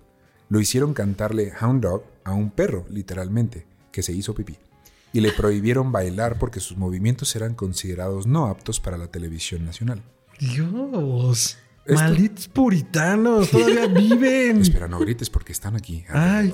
[0.49, 4.57] Lo hicieron cantarle Hound Dog a un perro, literalmente, que se hizo pipí.
[5.13, 10.03] Y le prohibieron bailar porque sus movimientos eran considerados no aptos para la televisión nacional.
[10.39, 11.57] Dios.
[11.89, 13.49] Esto- Malditos puritanos.
[13.49, 14.61] Todavía viven.
[14.61, 16.05] Espera, no grites porque están aquí.
[16.09, 16.53] Ay.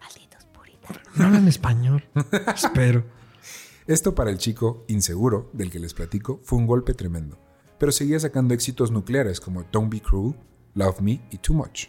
[0.00, 1.02] Malditos puritanos.
[1.16, 2.04] No hablan español.
[2.54, 3.04] Espero.
[3.86, 7.38] Esto para el chico inseguro del que les platico fue un golpe tremendo,
[7.78, 10.34] pero seguía sacando éxitos nucleares como Don't Be Cruel,
[10.74, 11.88] Love Me y Too Much.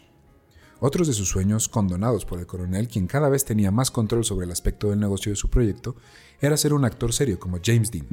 [0.82, 4.46] Otros de sus sueños, condonados por el coronel, quien cada vez tenía más control sobre
[4.46, 5.96] el aspecto del negocio de su proyecto,
[6.42, 8.08] era ser un actor serio como James Dean.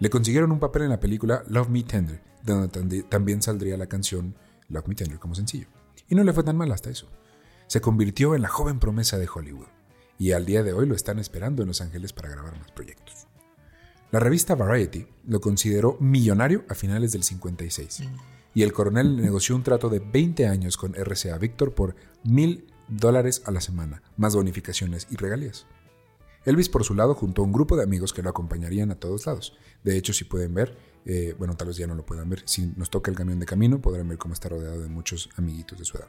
[0.00, 4.36] Le consiguieron un papel en la película Love Me Tender, donde también saldría la canción
[4.68, 5.66] Love Me Tender como sencillo.
[6.08, 7.08] Y no le fue tan mal hasta eso.
[7.66, 9.66] Se convirtió en la joven promesa de Hollywood,
[10.18, 13.26] y al día de hoy lo están esperando en Los Ángeles para grabar más proyectos.
[14.10, 18.04] La revista Variety lo consideró millonario a finales del 56
[18.54, 23.42] y el coronel negoció un trato de 20 años con RCA Victor por mil dólares
[23.44, 25.66] a la semana, más bonificaciones y regalías.
[26.48, 29.54] Elvis, por su lado, juntó un grupo de amigos que lo acompañarían a todos lados.
[29.84, 32.72] De hecho, si pueden ver, eh, bueno, tal vez ya no lo puedan ver, si
[32.74, 35.84] nos toca el camión de camino, podrán ver cómo está rodeado de muchos amiguitos de
[35.84, 36.08] su edad.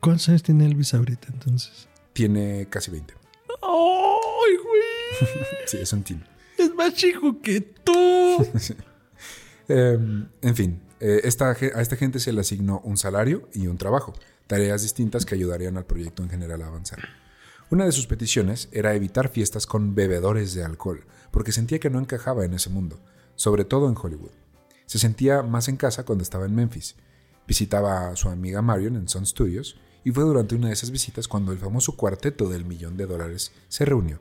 [0.00, 1.88] ¿Cuántos años tiene Elvis ahorita entonces?
[2.12, 3.14] Tiene casi 20.
[3.62, 4.80] ¡Ay, güey!
[5.66, 6.24] Sí, es un teen.
[6.58, 8.46] Es más chico que tú.
[9.72, 9.96] Eh,
[10.42, 14.14] en fin, eh, esta a esta gente se le asignó un salario y un trabajo,
[14.48, 16.98] tareas distintas que ayudarían al proyecto en general a avanzar.
[17.70, 22.00] Una de sus peticiones era evitar fiestas con bebedores de alcohol, porque sentía que no
[22.00, 22.98] encajaba en ese mundo,
[23.36, 24.32] sobre todo en Hollywood.
[24.86, 26.96] Se sentía más en casa cuando estaba en Memphis.
[27.46, 31.28] Visitaba a su amiga Marion en Sun Studios y fue durante una de esas visitas
[31.28, 34.20] cuando el famoso cuarteto del millón de dólares se reunió.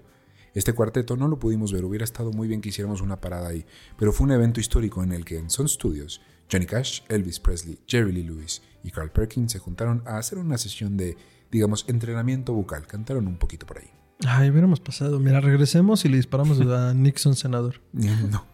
[0.53, 3.65] Este cuarteto no lo pudimos ver, hubiera estado muy bien que hiciéramos una parada ahí,
[3.97, 7.79] pero fue un evento histórico en el que en Sun Studios, Johnny Cash, Elvis Presley,
[7.87, 11.17] Jerry Lee Lewis y Carl Perkins se juntaron a hacer una sesión de,
[11.51, 12.85] digamos, entrenamiento vocal.
[12.87, 13.89] Cantaron un poquito por ahí.
[14.27, 15.19] Ay, hubiéramos pasado.
[15.19, 17.81] Mira, regresemos y le disparamos a Nixon, senador.
[17.93, 18.45] No,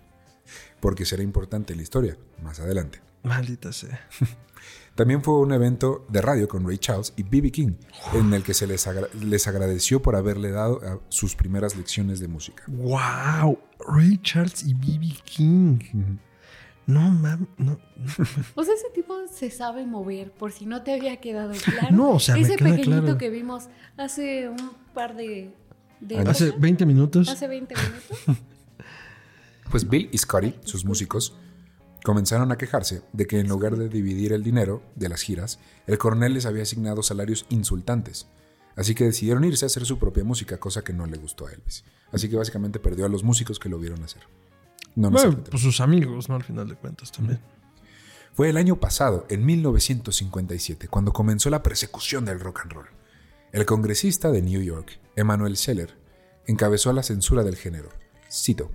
[0.79, 3.01] porque será importante la historia más adelante.
[3.23, 4.07] Maldita sea.
[4.95, 7.51] También fue un evento de radio con Ray Charles y B.B.
[7.51, 7.73] King,
[8.13, 12.21] en el que se les, agra- les agradeció por haberle dado a sus primeras lecciones
[12.21, 12.63] de música.
[12.67, 13.59] ¡Wow!
[13.89, 15.09] Ray Charles y B.B.
[15.25, 15.79] King.
[15.93, 16.19] Mam,
[16.87, 17.11] no.
[17.57, 17.79] no.
[18.55, 21.95] O sea, ese tipo se sabe mover, por si no te había quedado claro.
[21.95, 23.17] No, o sea, me Ese queda pequeñito claro.
[23.17, 23.65] que vimos
[23.97, 25.53] hace un par de...
[25.99, 27.29] de Hace cosas, 20 minutos.
[27.29, 28.37] hace 20 minutos.
[29.71, 31.35] Pues Bill y Scotty, sus músicos,
[32.03, 35.97] comenzaron a quejarse de que en lugar de dividir el dinero de las giras, el
[35.97, 38.27] coronel les había asignado salarios insultantes.
[38.75, 41.51] Así que decidieron irse a hacer su propia música, cosa que no le gustó a
[41.51, 41.83] Elvis.
[42.11, 44.21] Así que básicamente perdió a los músicos que lo vieron hacer.
[44.95, 46.35] No Bueno, pues sus amigos, ¿no?
[46.35, 47.39] Al final de cuentas también.
[48.33, 52.87] Fue el año pasado, en 1957, cuando comenzó la persecución del rock and roll.
[53.51, 55.97] El congresista de New York, Emmanuel Seller,
[56.45, 57.89] encabezó la censura del género.
[58.29, 58.71] Cito,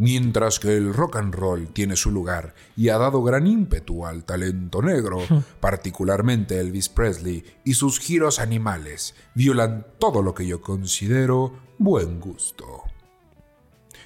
[0.00, 4.24] Mientras que el rock and roll tiene su lugar y ha dado gran ímpetu al
[4.24, 5.18] talento negro,
[5.60, 12.84] particularmente Elvis Presley y sus giros animales, violan todo lo que yo considero buen gusto.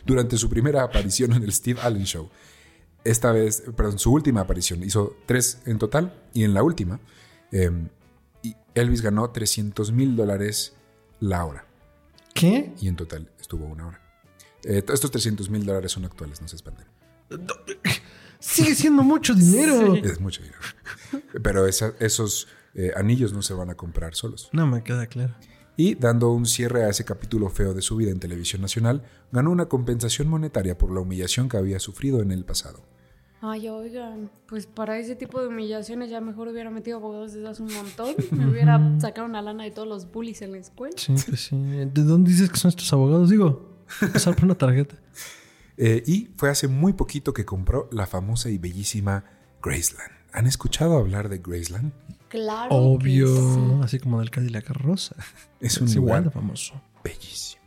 [0.06, 2.28] Durante su primera aparición en el Steve Allen Show,
[3.04, 7.00] esta vez, perdón, su última aparición, hizo tres en total, y en la última,
[7.52, 7.70] eh,
[8.42, 10.74] y Elvis ganó 300 mil dólares
[11.20, 11.66] la hora.
[12.34, 12.72] ¿Qué?
[12.80, 14.00] Y en total estuvo una hora.
[14.64, 16.86] Eh, estos 300 mil dólares son actuales, no se espanten.
[18.40, 19.94] Sigue siendo mucho dinero.
[19.94, 20.60] Es mucho dinero.
[21.42, 24.50] Pero esa- esos eh, anillos no se van a comprar solos.
[24.52, 25.34] No me queda claro.
[25.76, 29.50] Y dando un cierre a ese capítulo feo de su vida en televisión nacional, ganó
[29.50, 32.80] una compensación monetaria por la humillación que había sufrido en el pasado.
[33.46, 37.62] Ay, oigan, pues para ese tipo de humillaciones ya mejor hubiera metido abogados desde hace
[37.62, 38.14] un montón.
[38.30, 40.96] Me hubiera sacado una lana de todos los bullies en la escuela.
[40.96, 41.56] Sí, pues sí.
[41.56, 43.28] ¿De dónde dices que son estos abogados?
[43.28, 44.94] Digo, pasar por una tarjeta.
[45.76, 49.24] Eh, y fue hace muy poquito que compró la famosa y bellísima
[49.62, 50.23] Graceland.
[50.34, 51.92] ¿Han escuchado hablar de Graceland?
[52.28, 52.68] Claro.
[52.70, 53.28] que Obvio.
[53.54, 53.84] sí.
[53.84, 55.14] Así como del Cadillac Rosa.
[55.60, 56.74] Es un Es igual de lugar famoso.
[57.02, 57.62] bellísimo.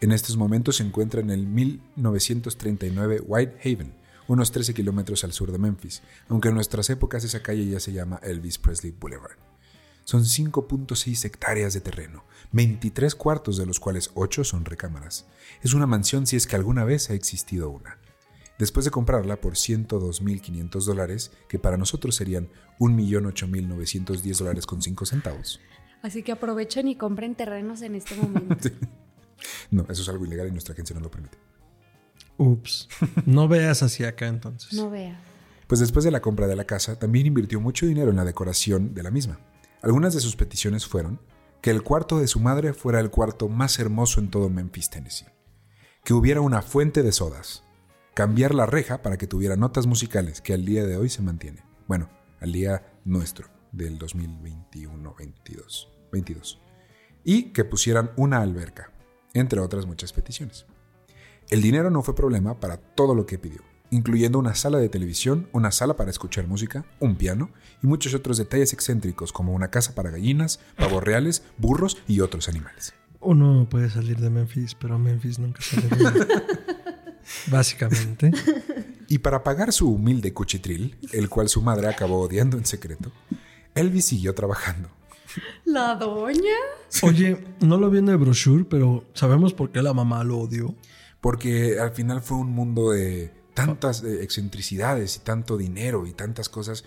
[0.00, 3.94] En estos momentos se encuentra en el 1939 Whitehaven,
[4.26, 7.92] unos 13 kilómetros al sur de Memphis, aunque en nuestras épocas esa calle ya se
[7.92, 9.36] llama Elvis Presley Boulevard.
[10.04, 15.24] Son 5.6 hectáreas de terreno, 23 cuartos de los cuales 8 son recámaras.
[15.62, 17.96] Es una mansión si es que alguna vez ha existido una.
[18.58, 25.60] Después de comprarla por 102.500 dólares, que para nosotros serían 1.008.910 dólares con 5 centavos.
[26.02, 28.68] Así que aprovechen y compren terrenos en este momento.
[29.70, 31.36] No, eso es algo ilegal y nuestra agencia no lo permite.
[32.38, 32.88] Ups.
[33.26, 34.72] No veas hacia acá entonces.
[34.72, 35.20] No vea.
[35.66, 38.94] Pues después de la compra de la casa, también invirtió mucho dinero en la decoración
[38.94, 39.40] de la misma.
[39.82, 41.20] Algunas de sus peticiones fueron
[41.60, 45.26] que el cuarto de su madre fuera el cuarto más hermoso en todo Memphis, Tennessee,
[46.04, 47.63] que hubiera una fuente de sodas,
[48.14, 51.64] cambiar la reja para que tuviera notas musicales, que al día de hoy se mantiene.
[51.88, 52.08] Bueno,
[52.40, 55.88] al día nuestro, del 2021-22.
[56.12, 56.60] 22.
[57.24, 58.92] Y que pusieran una alberca,
[59.34, 60.64] entre otras muchas peticiones.
[61.50, 65.48] El dinero no fue problema para todo lo que pidió, incluyendo una sala de televisión,
[65.52, 67.50] una sala para escuchar música, un piano
[67.82, 72.48] y muchos otros detalles excéntricos como una casa para gallinas, pavos reales, burros y otros
[72.48, 72.94] animales.
[73.20, 76.74] Uno puede salir de Memphis, pero Memphis nunca sale de.
[77.46, 78.30] Básicamente.
[79.06, 83.12] Y para pagar su humilde cuchitril, el cual su madre acabó odiando en secreto,
[83.74, 84.88] Elvis siguió trabajando.
[85.64, 86.56] ¿La doña?
[87.02, 90.74] Oye, no lo vi en el brochure, pero ¿sabemos por qué la mamá lo odió?
[91.20, 96.84] Porque al final fue un mundo de tantas excentricidades y tanto dinero y tantas cosas.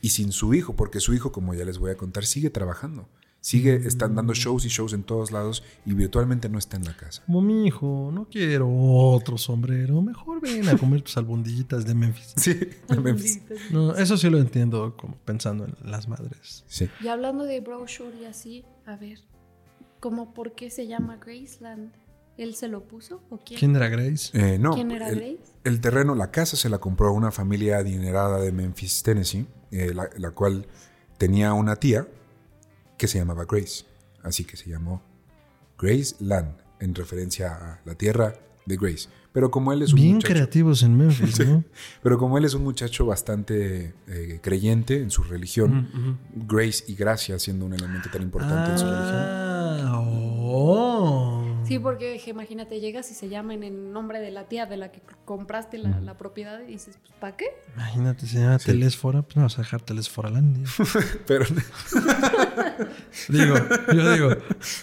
[0.00, 3.08] Y sin su hijo, porque su hijo, como ya les voy a contar, sigue trabajando.
[3.42, 6.96] Sigue, están dando shows y shows en todos lados y virtualmente no está en la
[6.96, 7.24] casa.
[7.26, 10.00] Como mi hijo, no quiero otro sombrero.
[10.00, 12.34] Mejor ven a comer tus albondillitas de Memphis.
[12.36, 12.56] Sí,
[12.88, 13.42] en Memphis.
[13.72, 16.62] No, eso sí lo entiendo, como pensando en las madres.
[16.68, 16.88] Sí.
[17.00, 19.18] Y hablando de brochure y así, a ver,
[19.98, 21.90] ¿cómo por qué se llama Graceland?
[22.36, 23.58] ¿Él se lo puso o quién?
[23.58, 24.30] ¿Quién era Grace?
[24.34, 25.52] Eh, no, ¿Quién era el, Grace?
[25.64, 29.92] el terreno, la casa se la compró a una familia adinerada de Memphis, Tennessee, eh,
[29.92, 30.64] la, la cual
[31.18, 32.06] tenía una tía
[33.02, 33.84] que se llamaba Grace.
[34.22, 35.02] Así que se llamó
[35.76, 39.08] Grace Land, en referencia a la tierra de Grace.
[39.32, 41.64] Pero como él es un Bien muchacho, creativos en Memphis, ¿no?
[42.00, 47.40] pero como él es un muchacho bastante eh, creyente en su religión, Grace y gracia
[47.40, 49.51] siendo un elemento tan importante en su religión.
[51.72, 54.92] Sí, porque dije, imagínate, llegas y se llama en nombre de la tía de la
[54.92, 57.46] que compraste la, la propiedad y dices, pues, ¿para qué?
[57.74, 60.66] Imagínate, se llama Telesfora, pues no vas a dejar Telesforalandia.
[61.26, 61.46] Pero,
[63.28, 63.54] digo,
[63.94, 64.30] yo digo.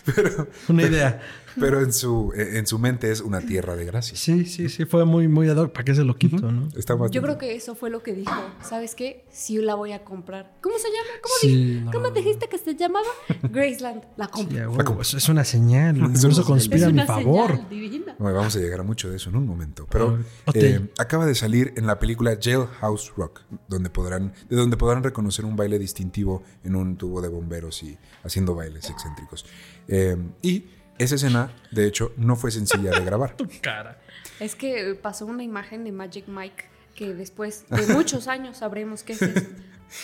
[0.70, 1.22] una idea.
[1.60, 4.18] Pero en, su, en su mente es una tierra de gracia.
[4.18, 5.72] Sí, sí, sí, fue muy, muy ad hoc.
[5.72, 6.68] ¿Para qué se lo quito, no?
[6.76, 8.32] Está Yo creo que eso fue lo que dijo.
[8.62, 9.26] ¿Sabes qué?
[9.32, 10.54] Sí la voy a comprar.
[10.62, 11.10] ¿Cómo se llama?
[11.22, 11.92] ¿Cómo, Sí, dij- no.
[11.92, 13.08] ¿Cómo dijiste que se llamaba?
[13.44, 14.04] Graceland.
[14.18, 14.56] La compro.
[14.58, 15.98] Sí, a huevo, es, una señal.
[16.30, 17.68] Una conspira a mi favor.
[17.70, 18.16] divina.
[18.20, 19.88] Bueno, vamos a llegar a mucho de eso en un momento.
[19.90, 24.78] Pero Ah, eh, acaba de salir en la película Jailhouse Rock, donde podrán, de donde
[24.78, 29.46] podrán reconocer un baile distintivo en un tubo de bomberos y haciendo bailes excéntricos.
[29.88, 30.66] Eh, y
[31.00, 33.36] esa escena, de hecho, no fue sencilla de grabar.
[33.62, 34.00] Cara.
[34.40, 39.14] Es que pasó una imagen de Magic Mike que después de muchos años sabremos qué
[39.14, 39.42] es eso.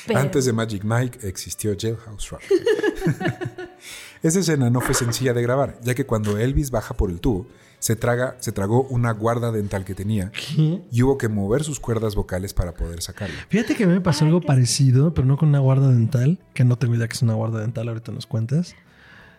[0.07, 2.41] Pero- Antes de Magic Mike existió Jailhouse Rock.
[4.23, 7.47] Esa escena no fue sencilla de grabar, ya que cuando Elvis baja por el tubo,
[7.79, 12.15] se, traga, se tragó una guarda dental que tenía y hubo que mover sus cuerdas
[12.15, 13.35] vocales para poder sacarla.
[13.49, 16.63] Fíjate que a mí me pasó algo parecido, pero no con una guarda dental, que
[16.63, 18.75] no tengo idea que es una guarda dental, ahorita nos cuentas.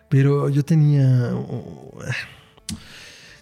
[0.09, 1.33] Pero yo tenía.
[1.35, 1.99] uh,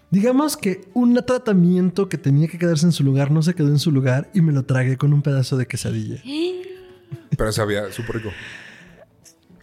[0.10, 3.80] Digamos que un tratamiento que tenía que quedarse en su lugar no se quedó en
[3.80, 6.22] su lugar y me lo tragué con un pedazo de quesadilla.
[7.38, 8.30] Pero sabía súper rico.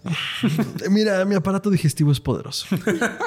[0.91, 2.67] Mira, mi aparato digestivo es poderoso.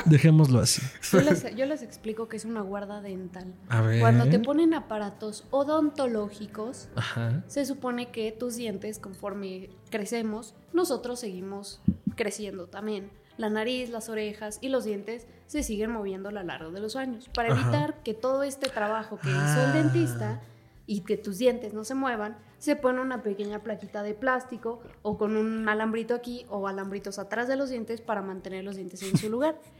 [0.06, 0.82] Dejémoslo así.
[1.12, 3.54] Yo les, yo les explico que es una guarda dental.
[3.70, 4.02] A ver.
[4.02, 7.44] Cuando te ponen aparatos odontológicos, Ajá.
[7.48, 11.82] se supone que tus dientes, conforme crecemos, nosotros seguimos
[12.16, 13.10] creciendo también.
[13.38, 16.95] La nariz, las orejas y los dientes se siguen moviendo a lo largo de los
[16.95, 17.30] años.
[17.34, 17.62] Para Ajá.
[17.62, 19.65] evitar que todo este trabajo que hizo Ah.
[19.67, 20.41] el dentista
[20.88, 25.17] y que tus dientes no se muevan, se pone una pequeña plaquita de plástico o
[25.17, 29.17] con un alambrito aquí o alambritos atrás de los dientes para mantener los dientes en
[29.17, 29.60] su lugar.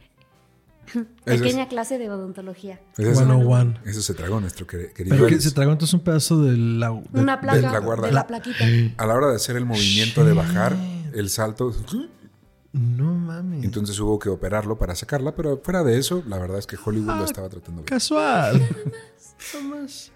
[1.26, 2.80] Es- Pequeña clase de odontología.
[2.98, 3.74] Eso, 101.
[3.86, 6.90] eso se tragó nuestro quer- querido Pero que se tragó entonces un pedazo de la.
[7.10, 8.28] de- Una placa de de la la, guarda.
[8.28, 8.66] plaquita.
[8.98, 10.76] A la hora de hacer el movimiento de bajar
[11.14, 11.74] el salto,
[12.78, 13.64] No mames.
[13.64, 17.10] entonces hubo que operarlo para sacarla, pero fuera de eso, la verdad es que Hollywood
[17.12, 17.88] Ah, lo estaba tratando bien.
[17.88, 18.62] Casual.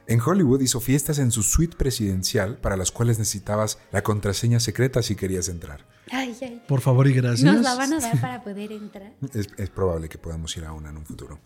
[0.07, 5.01] En Hollywood hizo fiestas en su suite presidencial para las cuales necesitabas la contraseña secreta
[5.03, 5.85] si querías entrar.
[6.11, 6.63] Ay, ay.
[6.67, 7.53] Por favor y gracias.
[7.53, 9.13] Nos la van a dar para poder entrar.
[9.33, 11.39] Es, es probable que podamos ir a una en un futuro.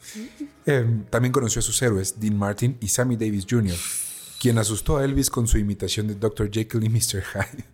[0.65, 3.75] Eh, también conoció a sus héroes, Dean Martin y Sammy Davis Jr.,
[4.39, 6.49] quien asustó a Elvis con su imitación de Dr.
[6.51, 7.23] Jekyll y Mr.
[7.23, 7.65] Hyde.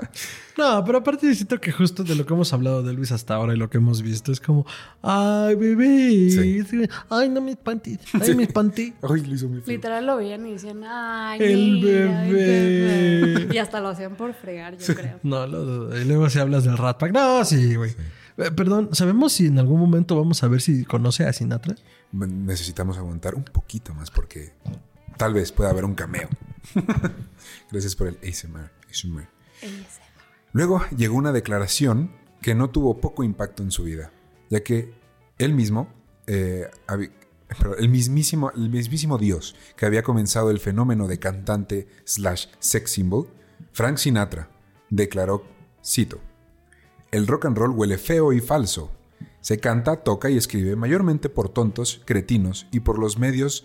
[0.58, 3.52] No, pero aparte siento que justo de lo que hemos hablado de Luis hasta ahora
[3.52, 4.64] y lo que hemos visto es como,
[5.02, 6.88] ay, bebé, Sí.
[7.10, 8.34] ay, no mis panties, ay, Sí.
[8.34, 8.94] mis panties.
[9.02, 9.74] Ay, lo hizo muy feo.
[9.74, 12.32] Literal lo veían y decían, ay, El bebé.
[12.32, 13.54] bebé".
[13.54, 15.20] Y hasta lo hacían por fregar, yo creo.
[15.22, 16.00] No, lo dudo.
[16.00, 17.12] Y luego si hablas del Rat Pack.
[17.12, 17.90] No, sí, güey.
[18.38, 21.74] Eh, Perdón, ¿sabemos si en algún momento vamos a ver si conoce a Sinatra?
[22.12, 24.54] Necesitamos aguantar un poquito más porque
[25.18, 26.28] tal vez pueda haber un cameo.
[27.70, 28.70] Gracias por el ASMR.
[28.90, 29.35] ASMR.
[30.52, 34.12] Luego llegó una declaración que no tuvo poco impacto en su vida,
[34.48, 34.94] ya que
[35.38, 35.88] él mismo,
[36.26, 36.70] eh,
[37.78, 43.28] el, mismísimo, el mismísimo Dios que había comenzado el fenómeno de cantante slash sex symbol,
[43.72, 44.48] Frank Sinatra,
[44.90, 45.44] declaró,
[45.84, 46.20] cito,
[47.10, 48.90] el rock and roll huele feo y falso.
[49.40, 53.64] Se canta, toca y escribe mayormente por tontos, cretinos y por los medios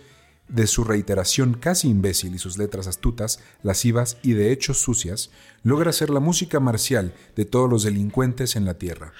[0.51, 5.31] de su reiteración casi imbécil y sus letras astutas, lascivas y de hecho sucias,
[5.63, 9.13] logra ser la música marcial de todos los delincuentes en la tierra.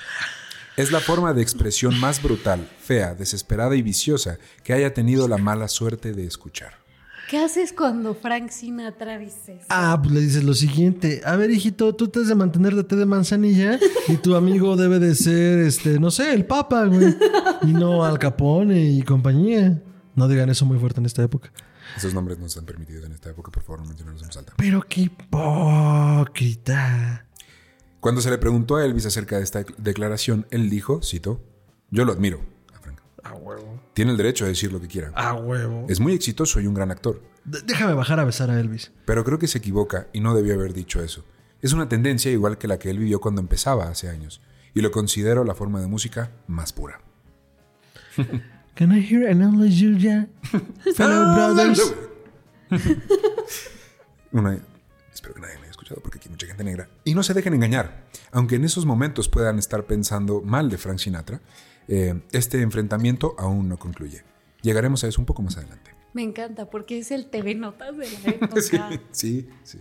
[0.77, 5.37] Es la forma de expresión más brutal, fea, desesperada y viciosa que haya tenido la
[5.37, 6.81] mala suerte de escuchar.
[7.29, 9.65] ¿Qué haces cuando Frank Sinatra dice eso?
[9.69, 11.21] Ah, pues le dices lo siguiente.
[11.23, 14.75] A ver, hijito, tú te has de mantener de té de manzanilla y tu amigo
[14.75, 17.15] debe de ser, este, no sé, el papa, güey.
[17.63, 19.81] Y no Al Capone y compañía.
[20.15, 21.51] No digan eso muy fuerte en esta época.
[21.97, 24.53] Esos nombres no están permitidos en esta época, por favor, no mencionarlos en voz alta.
[24.57, 25.01] Pero qué
[26.01, 27.25] hipócrita.
[27.99, 31.41] Cuando se le preguntó a Elvis acerca de esta declaración, él dijo, cito,
[31.91, 32.41] yo lo admiro,
[32.73, 32.99] a Frank.
[33.23, 33.79] A huevo.
[33.93, 35.11] Tiene el derecho a decir lo que quiera.
[35.15, 35.85] A huevo.
[35.89, 37.21] Es muy exitoso y un gran actor.
[37.45, 38.91] D- Déjame bajar a besar a Elvis.
[39.05, 41.23] Pero creo que se equivoca y no debió haber dicho eso.
[41.61, 44.41] Es una tendencia igual que la que él vivió cuando empezaba hace años.
[44.73, 47.01] Y lo considero la forma de música más pura.
[48.81, 50.27] Can I hear an hallelujah?
[50.95, 51.93] Fellow brothers.
[54.31, 54.59] Una-
[55.13, 56.89] espero que nadie me haya escuchado porque aquí hay mucha gente negra.
[57.03, 58.07] Y no se dejen engañar.
[58.31, 61.41] Aunque en esos momentos puedan estar pensando mal de Frank Sinatra,
[61.87, 64.23] eh, este enfrentamiento aún no concluye.
[64.63, 65.91] Llegaremos a eso un poco más adelante.
[66.13, 68.61] Me encanta porque es el TV Notas de la época.
[68.63, 68.79] Sí,
[69.11, 69.79] sí, sí.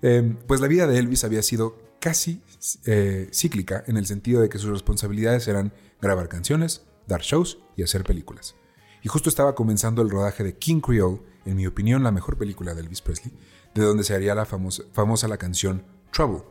[0.00, 2.40] Eh, pues la vida de Elvis había sido casi
[2.86, 7.82] eh, cíclica en el sentido de que sus responsabilidades eran grabar canciones, dar shows y
[7.82, 8.54] hacer películas.
[9.02, 12.74] Y justo estaba comenzando el rodaje de King Creole, en mi opinión la mejor película
[12.74, 13.32] de Elvis Presley,
[13.74, 16.42] de donde se haría la famosa, la canción Trouble,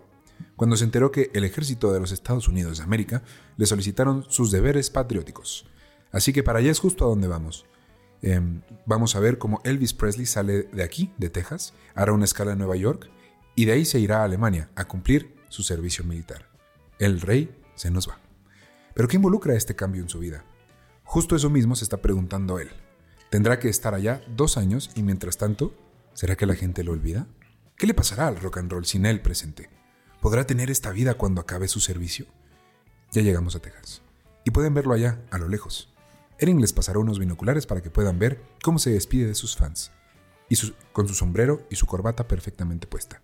[0.56, 3.24] cuando se enteró que el ejército de los Estados Unidos de América
[3.58, 5.66] le solicitaron sus deberes patrióticos.
[6.12, 7.66] Así que para allá es justo a donde vamos.
[8.22, 12.54] Em, vamos a ver cómo Elvis Presley sale de aquí, de Texas, hará una escala
[12.54, 13.10] en Nueva York
[13.56, 16.50] y de ahí se irá a Alemania a cumplir su servicio militar.
[16.98, 18.27] El rey se nos va.
[18.98, 20.44] ¿Pero qué involucra este cambio en su vida?
[21.04, 22.72] Justo eso mismo se está preguntando él.
[23.30, 25.72] ¿Tendrá que estar allá dos años y mientras tanto,
[26.16, 27.28] ¿será que la gente lo olvida?
[27.76, 29.70] ¿Qué le pasará al rock and roll sin él presente?
[30.20, 32.26] ¿Podrá tener esta vida cuando acabe su servicio?
[33.12, 34.02] Ya llegamos a Texas.
[34.44, 35.94] Y pueden verlo allá, a lo lejos.
[36.40, 39.92] Erin les pasará unos binoculares para que puedan ver cómo se despide de sus fans.
[40.50, 40.56] Y
[40.92, 43.22] con su sombrero y su corbata perfectamente puesta.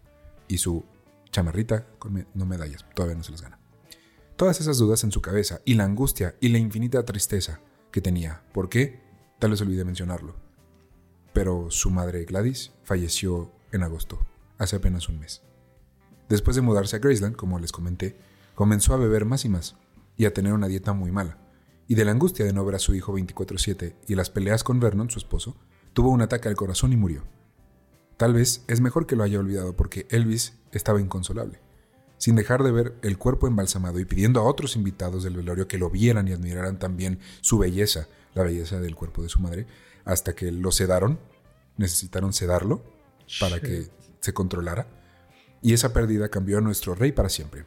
[0.47, 0.85] Y su
[1.31, 3.62] chamarrita con no medallas, todavía no se las gana.
[4.35, 7.59] Todas esas dudas en su cabeza y la angustia y la infinita tristeza
[7.91, 8.43] que tenía.
[8.51, 9.01] ¿Por qué?
[9.39, 10.35] Tal vez olvidé mencionarlo.
[11.33, 14.19] Pero su madre Gladys falleció en agosto,
[14.57, 15.41] hace apenas un mes.
[16.29, 18.17] Después de mudarse a Graceland, como les comenté,
[18.55, 19.75] comenzó a beber más y más
[20.17, 21.39] y a tener una dieta muy mala.
[21.85, 24.79] y de la angustia de no ver a su hijo 24/7 y las peleas con
[24.79, 25.57] Vernon, su esposo,
[25.91, 27.23] tuvo un ataque al corazón y murió.
[28.15, 31.59] Tal vez es mejor que lo haya olvidado porque Elvis estaba inconsolable.
[32.17, 35.77] Sin dejar de ver el cuerpo embalsamado y pidiendo a otros invitados del velorio que
[35.77, 39.67] lo vieran y admiraran también su belleza, la belleza del cuerpo de su madre,
[40.05, 41.19] hasta que lo sedaron,
[41.77, 42.83] necesitaron sedarlo
[43.39, 43.89] para que
[44.19, 44.87] se controlara,
[45.61, 47.65] y esa pérdida cambió a nuestro rey para siempre.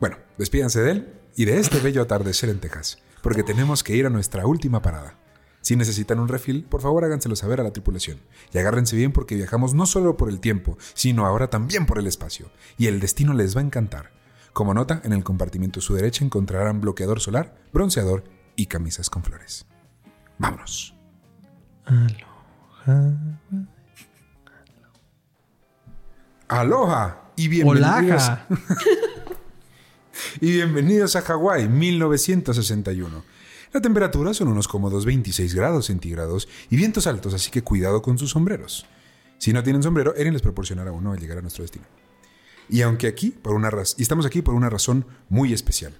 [0.00, 4.06] Bueno, despídanse de él y de este bello atardecer en Texas, porque tenemos que ir
[4.06, 5.21] a nuestra última parada.
[5.62, 8.18] Si necesitan un refil, por favor háganselo saber a la tripulación.
[8.52, 12.06] Y agárrense bien porque viajamos no solo por el tiempo, sino ahora también por el
[12.06, 12.50] espacio.
[12.76, 14.10] Y el destino les va a encantar.
[14.52, 18.24] Como nota, en el compartimiento a su derecha encontrarán bloqueador solar, bronceador
[18.56, 19.64] y camisas con flores.
[20.38, 20.94] Vámonos.
[21.86, 23.38] Aloha.
[26.48, 28.30] Aloha y bienvenidos.
[30.40, 33.24] Y bienvenidos a Hawái 1961.
[33.72, 38.18] La temperatura son unos cómodos 26 grados centígrados y vientos altos, así que cuidado con
[38.18, 38.84] sus sombreros.
[39.38, 41.86] Si no tienen sombrero, Erin les proporcionará uno al llegar a nuestro destino.
[42.68, 45.94] Y aunque aquí, por una y estamos aquí por una razón muy especial.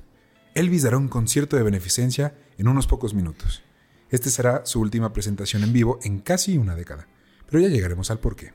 [0.55, 3.63] Elvis dará un concierto de beneficencia en unos pocos minutos.
[4.11, 7.09] Este será su última presentación en vivo en casi una década,
[7.47, 8.53] pero ya llegaremos al porqué.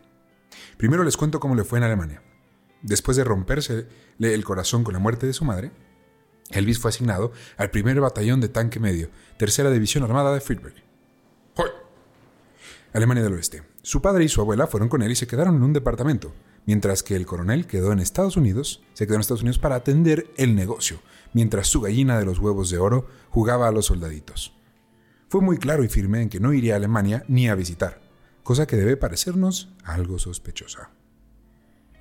[0.78, 2.22] Primero les cuento cómo le fue en Alemania.
[2.84, 3.88] Después de romperse
[4.20, 5.72] el corazón con la muerte de su madre,
[6.50, 10.76] Elvis fue asignado al primer batallón de tanque medio, tercera división armada de Friedberg.
[11.56, 11.70] ¡Hoy!
[12.94, 13.64] Alemania del Oeste.
[13.82, 16.34] Su padre y su abuela fueron con él y se quedaron en un departamento,
[16.66, 20.32] mientras que el coronel quedó en Estados Unidos, se quedó en Estados Unidos para atender
[20.38, 21.00] el negocio,
[21.34, 24.54] mientras su gallina de los huevos de oro jugaba a los soldaditos.
[25.30, 28.02] Fue muy claro y firme en que no iría a Alemania ni a visitar,
[28.44, 30.92] cosa que debe parecernos algo sospechosa.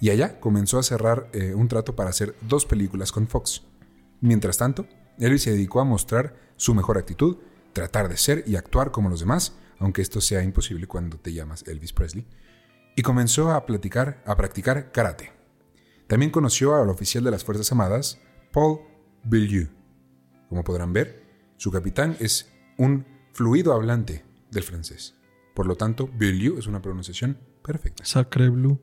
[0.00, 3.62] Y allá comenzó a cerrar eh, un trato para hacer dos películas con Fox.
[4.20, 4.86] Mientras tanto,
[5.18, 7.38] Elvis se dedicó a mostrar su mejor actitud,
[7.72, 11.66] tratar de ser y actuar como los demás, aunque esto sea imposible cuando te llamas
[11.66, 12.26] Elvis Presley,
[12.96, 15.32] y comenzó a, platicar, a practicar karate.
[16.06, 18.20] También conoció al oficial de las Fuerzas Armadas,
[18.52, 18.80] Paul
[19.24, 19.68] Beaulieu.
[20.48, 21.24] Como podrán ver,
[21.56, 25.14] su capitán es un fluido hablante del francés.
[25.54, 28.80] Por lo tanto, Beaulieu es una pronunciación perfecta Sacre Blue.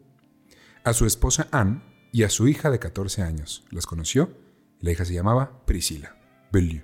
[0.84, 1.82] a su esposa Anne
[2.12, 3.64] y a su hija de 14 años.
[3.72, 4.43] Las conoció.
[4.84, 6.14] La hija se llamaba Priscila.
[6.52, 6.82] Beaulieu.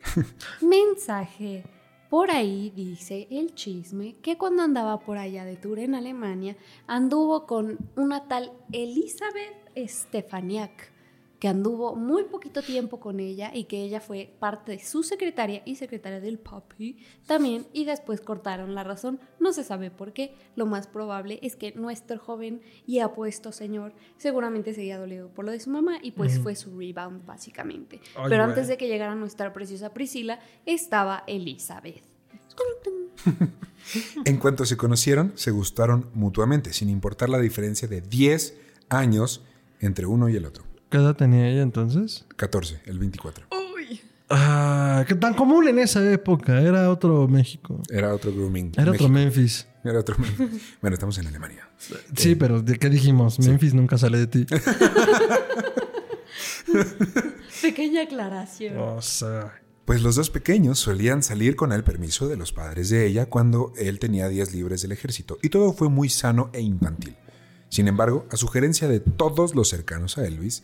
[0.62, 1.62] Mensaje.
[2.08, 7.46] Por ahí dice el chisme que cuando andaba por allá de tour en Alemania anduvo
[7.46, 10.90] con una tal Elizabeth Stefaniak,
[11.40, 15.62] que anduvo muy poquito tiempo con ella y que ella fue parte de su secretaria
[15.64, 19.18] y secretaria del papi también y después cortaron la razón.
[19.40, 20.34] No se sabe por qué.
[20.54, 25.52] Lo más probable es que nuestro joven y apuesto señor seguramente seguía dolido por lo
[25.52, 28.02] de su mamá y pues fue su rebound básicamente.
[28.16, 32.04] Ay, Pero antes de que llegara nuestra preciosa Priscila estaba Elizabeth.
[34.24, 38.54] En cuanto se conocieron, se gustaron mutuamente, sin importar la diferencia de 10
[38.90, 39.42] años
[39.80, 40.69] entre uno y el otro.
[40.90, 42.26] ¿Qué edad tenía ella entonces?
[42.36, 43.46] 14, el 24.
[44.28, 46.60] Ah, qué tan común en esa época.
[46.60, 47.80] Era otro México.
[47.90, 48.72] Era otro grooming.
[48.76, 49.08] Era otro.
[49.08, 49.66] Memphis.
[49.84, 50.16] Era otro
[50.80, 51.68] Bueno, estamos en Alemania.
[52.14, 53.38] Sí, pero ¿de qué dijimos?
[53.40, 54.46] Memphis nunca sale de ti.
[57.62, 58.78] Pequeña aclaración.
[58.78, 59.52] O sea.
[59.84, 63.72] Pues los dos pequeños solían salir con el permiso de los padres de ella cuando
[63.76, 67.16] él tenía días libres del ejército, y todo fue muy sano e infantil.
[67.70, 70.62] Sin embargo, a sugerencia de todos los cercanos a Elvis,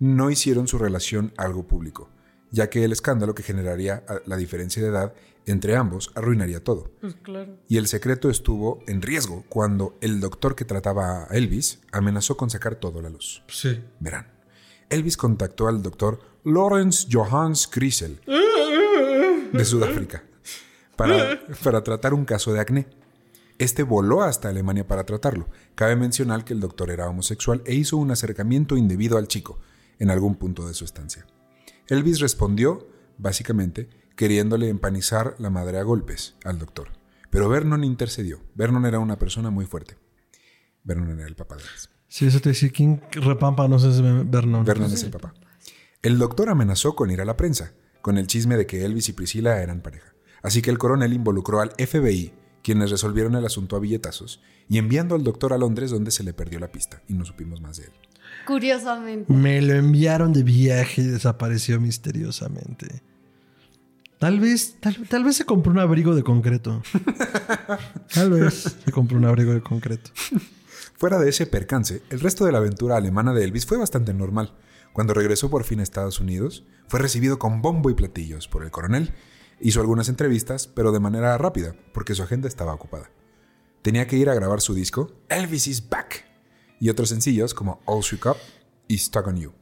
[0.00, 2.10] no hicieron su relación algo público,
[2.50, 5.14] ya que el escándalo que generaría a- la diferencia de edad
[5.46, 6.90] entre ambos arruinaría todo.
[7.00, 7.56] Pues claro.
[7.68, 12.50] Y el secreto estuvo en riesgo cuando el doctor que trataba a Elvis amenazó con
[12.50, 13.42] sacar todo a la luz.
[13.48, 13.80] Sí.
[14.00, 14.26] Verán,
[14.90, 18.20] Elvis contactó al doctor Lawrence Johans Crisel
[19.52, 20.24] de Sudáfrica
[20.96, 22.86] para, para tratar un caso de acné.
[23.58, 25.46] Este voló hasta Alemania para tratarlo.
[25.74, 29.58] Cabe mencionar que el doctor era homosexual e hizo un acercamiento indebido al chico
[30.00, 31.24] en algún punto de su estancia.
[31.86, 32.88] Elvis respondió,
[33.18, 36.88] básicamente, queriéndole empanizar la madre a golpes al doctor.
[37.30, 38.40] Pero Vernon intercedió.
[38.56, 39.96] Vernon era una persona muy fuerte.
[40.82, 41.90] Vernon era el papá de Elvis.
[42.08, 42.70] Sí, eso te decía.
[42.70, 43.68] ¿Quién repampa?
[43.68, 44.64] No sé si Vernon.
[44.64, 45.32] Vernon es el papá.
[46.02, 47.72] El doctor amenazó con ir a la prensa,
[48.02, 50.14] con el chisme de que Elvis y Priscila eran pareja.
[50.42, 52.32] Así que el coronel involucró al FBI,
[52.62, 56.32] quienes resolvieron el asunto a billetazos, y enviando al doctor a Londres donde se le
[56.32, 57.92] perdió la pista y no supimos más de él.
[58.46, 59.32] Curiosamente.
[59.32, 63.02] Me lo enviaron de viaje y desapareció misteriosamente.
[64.18, 66.82] Tal vez, tal, tal vez se compró un abrigo de concreto.
[68.12, 70.10] Tal vez se compró un abrigo de concreto.
[70.98, 74.52] Fuera de ese percance, el resto de la aventura alemana de Elvis fue bastante normal.
[74.92, 78.70] Cuando regresó por fin a Estados Unidos, fue recibido con bombo y platillos por el
[78.70, 79.14] coronel.
[79.60, 83.10] Hizo algunas entrevistas, pero de manera rápida, porque su agenda estaba ocupada.
[83.80, 86.26] Tenía que ir a grabar su disco, Elvis is Back,
[86.80, 88.36] y otros sencillos como All Shook Up
[88.88, 89.52] y Stuck on You.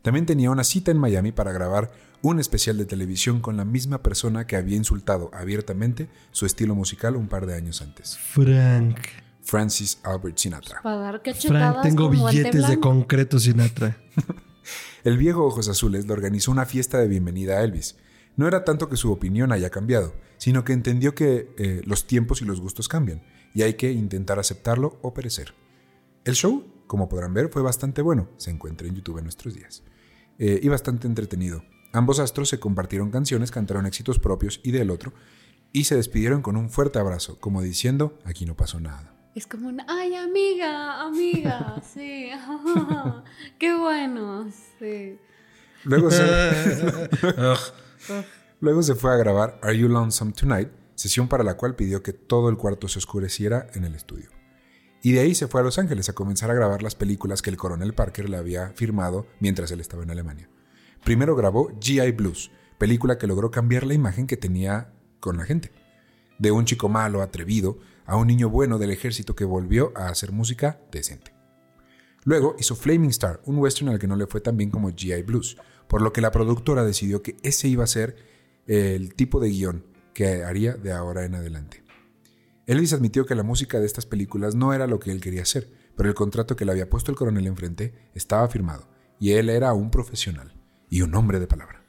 [0.00, 1.92] También tenía una cita en Miami para grabar
[2.22, 7.16] un especial de televisión con la misma persona que había insultado abiertamente su estilo musical
[7.16, 8.98] un par de años antes, Frank.
[9.42, 10.80] Francis Albert Sinatra.
[10.82, 13.98] Para dar Frank, tengo billetes de concreto, Sinatra.
[15.04, 17.96] El viejo Ojos Azules le organizó una fiesta de bienvenida a Elvis.
[18.36, 22.40] No era tanto que su opinión haya cambiado, sino que entendió que eh, los tiempos
[22.40, 25.54] y los gustos cambian, y hay que intentar aceptarlo o perecer.
[26.24, 29.82] El show, como podrán ver, fue bastante bueno, se encuentra en YouTube en nuestros días,
[30.38, 31.64] eh, y bastante entretenido.
[31.92, 35.12] Ambos astros se compartieron canciones, cantaron éxitos propios y del otro,
[35.72, 39.16] y se despidieron con un fuerte abrazo, como diciendo, aquí no pasó nada.
[39.34, 42.30] Es como una, ay, amiga, amiga, sí.
[43.58, 44.48] Qué bueno,
[44.78, 45.18] sí.
[45.84, 46.22] Luego se,
[48.60, 52.12] Luego se fue a grabar Are You Lonesome Tonight, sesión para la cual pidió que
[52.12, 54.30] todo el cuarto se oscureciera en el estudio.
[55.02, 57.50] Y de ahí se fue a Los Ángeles a comenzar a grabar las películas que
[57.50, 60.48] el coronel Parker le había firmado mientras él estaba en Alemania.
[61.04, 65.72] Primero grabó GI Blues, película que logró cambiar la imagen que tenía con la gente.
[66.38, 70.30] De un chico malo, atrevido, a un niño bueno del ejército que volvió a hacer
[70.30, 71.34] música decente.
[72.24, 75.22] Luego hizo Flaming Star, un western al que no le fue tan bien como GI
[75.22, 75.56] Blues,
[75.88, 78.14] por lo que la productora decidió que ese iba a ser
[78.68, 79.84] el tipo de guion
[80.14, 81.81] que haría de ahora en adelante.
[82.66, 85.68] Elvis admitió que la música de estas películas no era lo que él quería hacer,
[85.96, 88.88] pero el contrato que le había puesto el coronel enfrente estaba firmado,
[89.18, 90.54] y él era un profesional
[90.88, 91.84] y un hombre de palabra.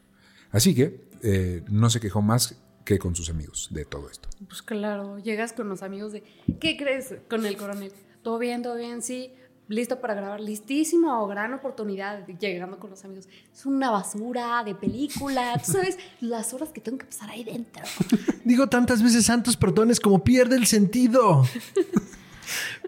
[0.51, 4.29] Así que eh, no se quejó más que con sus amigos de todo esto.
[4.47, 6.23] Pues claro, llegas con los amigos de,
[6.59, 7.91] ¿qué crees con el coronel?
[8.23, 9.33] Todo bien, todo bien, sí.
[9.69, 13.29] Listo para grabar, listísimo, gran oportunidad, llegando con los amigos.
[13.53, 17.83] Es una basura de película, tú sabes las horas que tengo que pasar ahí dentro.
[18.43, 21.45] Digo tantas veces santos perdones como pierde el sentido.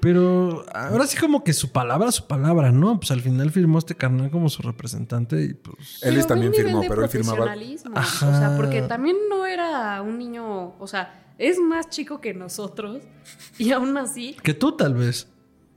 [0.01, 2.99] Pero ahora sí como que su palabra, su palabra, ¿no?
[2.99, 5.99] Pues al final firmó este carnal como su representante y pues...
[6.03, 7.55] Pero también firmó, de pero él firmaba...
[7.95, 8.29] Ajá.
[8.29, 13.01] O sea, porque también no era un niño, o sea, es más chico que nosotros
[13.57, 15.27] y aún así, Que tú tal vez.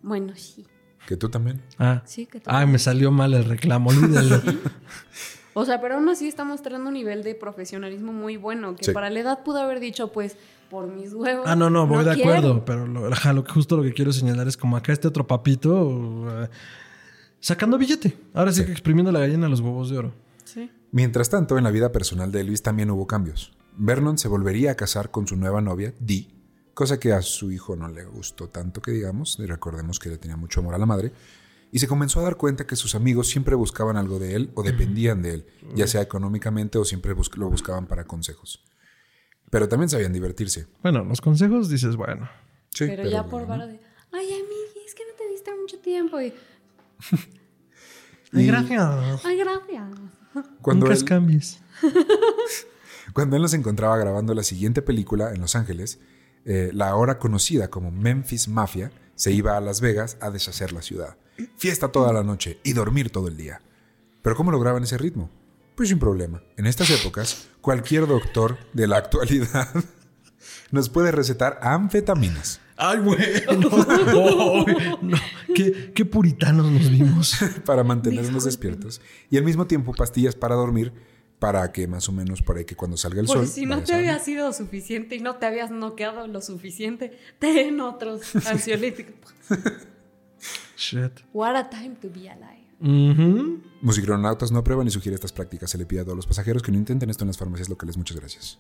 [0.03, 0.67] bueno, sí.
[1.09, 1.63] Que tú también.
[1.79, 2.03] Ah.
[2.05, 2.51] Sí, que tú.
[2.53, 4.43] Ay, me salió mal el reclamo, olvídalo.
[5.55, 8.93] O sea, pero aún así está mostrando un nivel de profesionalismo muy bueno, que Sí.
[8.93, 10.37] para la edad pudo haber dicho, pues,
[10.71, 11.47] por mis huevos.
[11.49, 12.31] Ah, no, no, voy de quiero.
[12.31, 15.09] acuerdo, pero lo, ajá, lo que justo lo que quiero señalar es como acá este
[15.09, 16.49] otro papito eh,
[17.41, 18.17] sacando billete.
[18.35, 18.67] Ahora sí, Sí.
[18.67, 20.13] que exprimiendo la gallina a los huevos de oro.
[20.45, 20.71] Sí.
[20.93, 23.51] Mientras tanto, en la vida personal de Elvis también hubo cambios.
[23.77, 26.29] Vernon se volvería a casar con su nueva novia, Dee,
[26.79, 30.17] cosa que a su hijo no le gustó tanto que digamos, y recordemos que le
[30.17, 31.11] tenía mucho amor a la madre,
[31.73, 34.63] y se comenzó a dar cuenta que sus amigos siempre buscaban algo de él o
[34.63, 38.63] dependían de él, ya sea económicamente o siempre bus- lo buscaban para consejos.
[39.51, 40.69] Pero también sabían divertirse.
[40.85, 42.29] Bueno, los consejos dices, bueno.
[42.71, 43.81] Sí, pero, ya por vara de,
[44.13, 46.21] ay, amiga, es que no te diste mucho tiempo.
[46.21, 46.33] Y,
[48.33, 49.25] Ay, gracias.
[49.25, 49.85] ay, gracias.
[50.63, 51.61] Cuando Nunca él, cambies.
[53.15, 55.99] Cuando él nos encontraba grabando la siguiente película en Los Ángeles,
[56.45, 60.83] eh, la ahora conocida como Memphis Mafia se iba a Las Vegas a deshacer la
[60.83, 61.17] ciudad.
[61.57, 63.61] Fiesta toda la noche y dormir todo el día.
[64.23, 65.31] ¿Pero cómo lograban ese ritmo?
[65.75, 66.43] Pues sin problema.
[66.57, 69.69] En estas épocas, cualquier doctor de la actualidad
[70.71, 73.25] nos puede recetar anfetaminas Ay, bueno.
[73.49, 75.17] Ay, no.
[75.53, 77.37] ¿Qué, qué puritanos nos vimos.
[77.67, 80.93] para mantenernos despiertos y al mismo tiempo pastillas para dormir
[81.39, 83.95] para que más o menos para que cuando salga el Por sol si no te
[83.95, 89.35] había sido suficiente y no te habías noqueado lo suficiente, ten otros ansiolíticos.
[90.77, 91.21] Shit.
[91.33, 92.69] What a time to be alive.
[92.81, 93.61] Ujú.
[93.83, 95.71] Musicronautas no aprueba ni sugiere estas prácticas.
[95.71, 97.97] Se le pide a todos los pasajeros que no intenten esto en las farmacias locales.
[97.97, 98.59] Muchas gracias.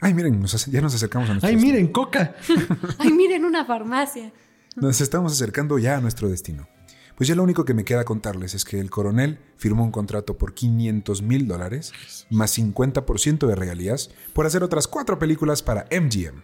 [0.00, 1.74] Ay, miren, nos ya nos acercamos a nuestro Ay, destino.
[1.74, 2.34] miren, coca.
[2.98, 4.32] Ay, miren una farmacia.
[4.76, 6.68] Nos estamos acercando ya a nuestro destino.
[7.16, 10.36] Pues ya lo único que me queda contarles es que el coronel firmó un contrato
[10.36, 11.92] por 500 mil dólares
[12.30, 16.42] más 50% de regalías por hacer otras cuatro películas para MGM.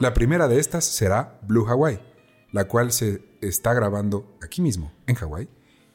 [0.00, 2.00] La primera de estas será Blue Hawaii,
[2.52, 5.48] la cual se está grabando aquí mismo, en Hawái,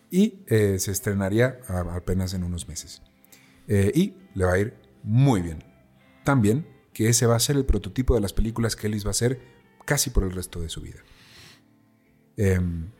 [0.10, 3.02] y eh, se estrenaría apenas en unos meses.
[3.68, 5.64] Eh, y le va a ir muy bien.
[6.24, 9.12] También que ese va a ser el prototipo de las películas que Elvis va a
[9.12, 9.40] hacer
[9.86, 11.00] casi por el resto de su vida.
[12.38, 12.92] Em,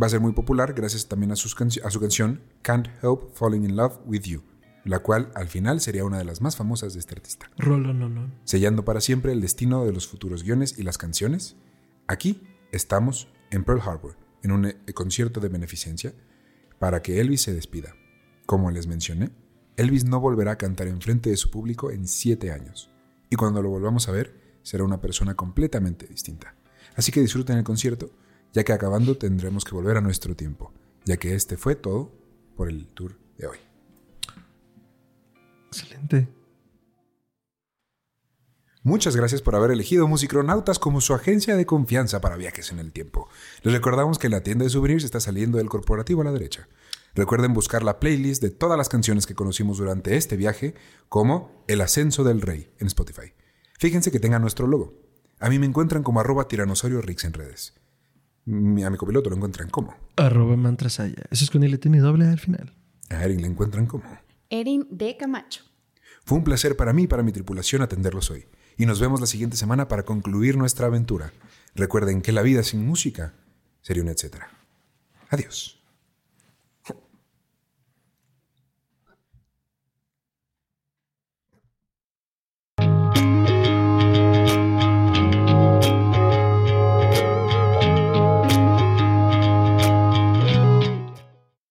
[0.00, 3.34] va a ser muy popular gracias también a, sus canci- a su canción Can't Help
[3.34, 4.42] Falling in Love with You,
[4.84, 7.50] la cual al final sería una de las más famosas de este artista.
[7.58, 8.30] Rolo, no, no.
[8.44, 11.56] Sellando para siempre el destino de los futuros guiones y las canciones,
[12.06, 12.42] aquí
[12.72, 16.12] estamos en Pearl Harbor, en un eh, concierto de beneficencia,
[16.78, 17.94] para que Elvis se despida.
[18.46, 19.30] Como les mencioné,
[19.76, 22.90] Elvis no volverá a cantar enfrente de su público en siete años.
[23.30, 26.54] Y cuando lo volvamos a ver, será una persona completamente distinta.
[26.94, 28.10] Así que disfruten el concierto,
[28.54, 30.72] ya que acabando tendremos que volver a nuestro tiempo,
[31.04, 32.12] ya que este fue todo
[32.56, 33.58] por el tour de hoy.
[35.66, 36.28] Excelente.
[38.84, 42.92] Muchas gracias por haber elegido Musicronautas como su agencia de confianza para viajes en el
[42.92, 43.28] tiempo.
[43.62, 46.68] Les recordamos que la tienda de souvenirs está saliendo del corporativo a la derecha.
[47.14, 50.74] Recuerden buscar la playlist de todas las canciones que conocimos durante este viaje,
[51.08, 53.32] como El Ascenso del Rey en Spotify.
[53.78, 54.92] Fíjense que tenga nuestro logo.
[55.40, 57.74] A mí me encuentran como arroba tiranosaurio Rix en redes.
[58.46, 59.94] Mi- A mi copiloto lo encuentran como.
[60.16, 61.24] Arroba mantrasaya.
[61.30, 62.72] Eso es con L tiene doble al final.
[63.10, 64.04] A Erin le encuentran como.
[64.50, 65.62] Erin de Camacho.
[66.24, 68.46] Fue un placer para mí y para mi tripulación atenderlos hoy.
[68.76, 71.32] Y nos vemos la siguiente semana para concluir nuestra aventura.
[71.74, 73.34] Recuerden que la vida sin música
[73.82, 74.48] sería un etcétera.
[75.30, 75.82] Adiós.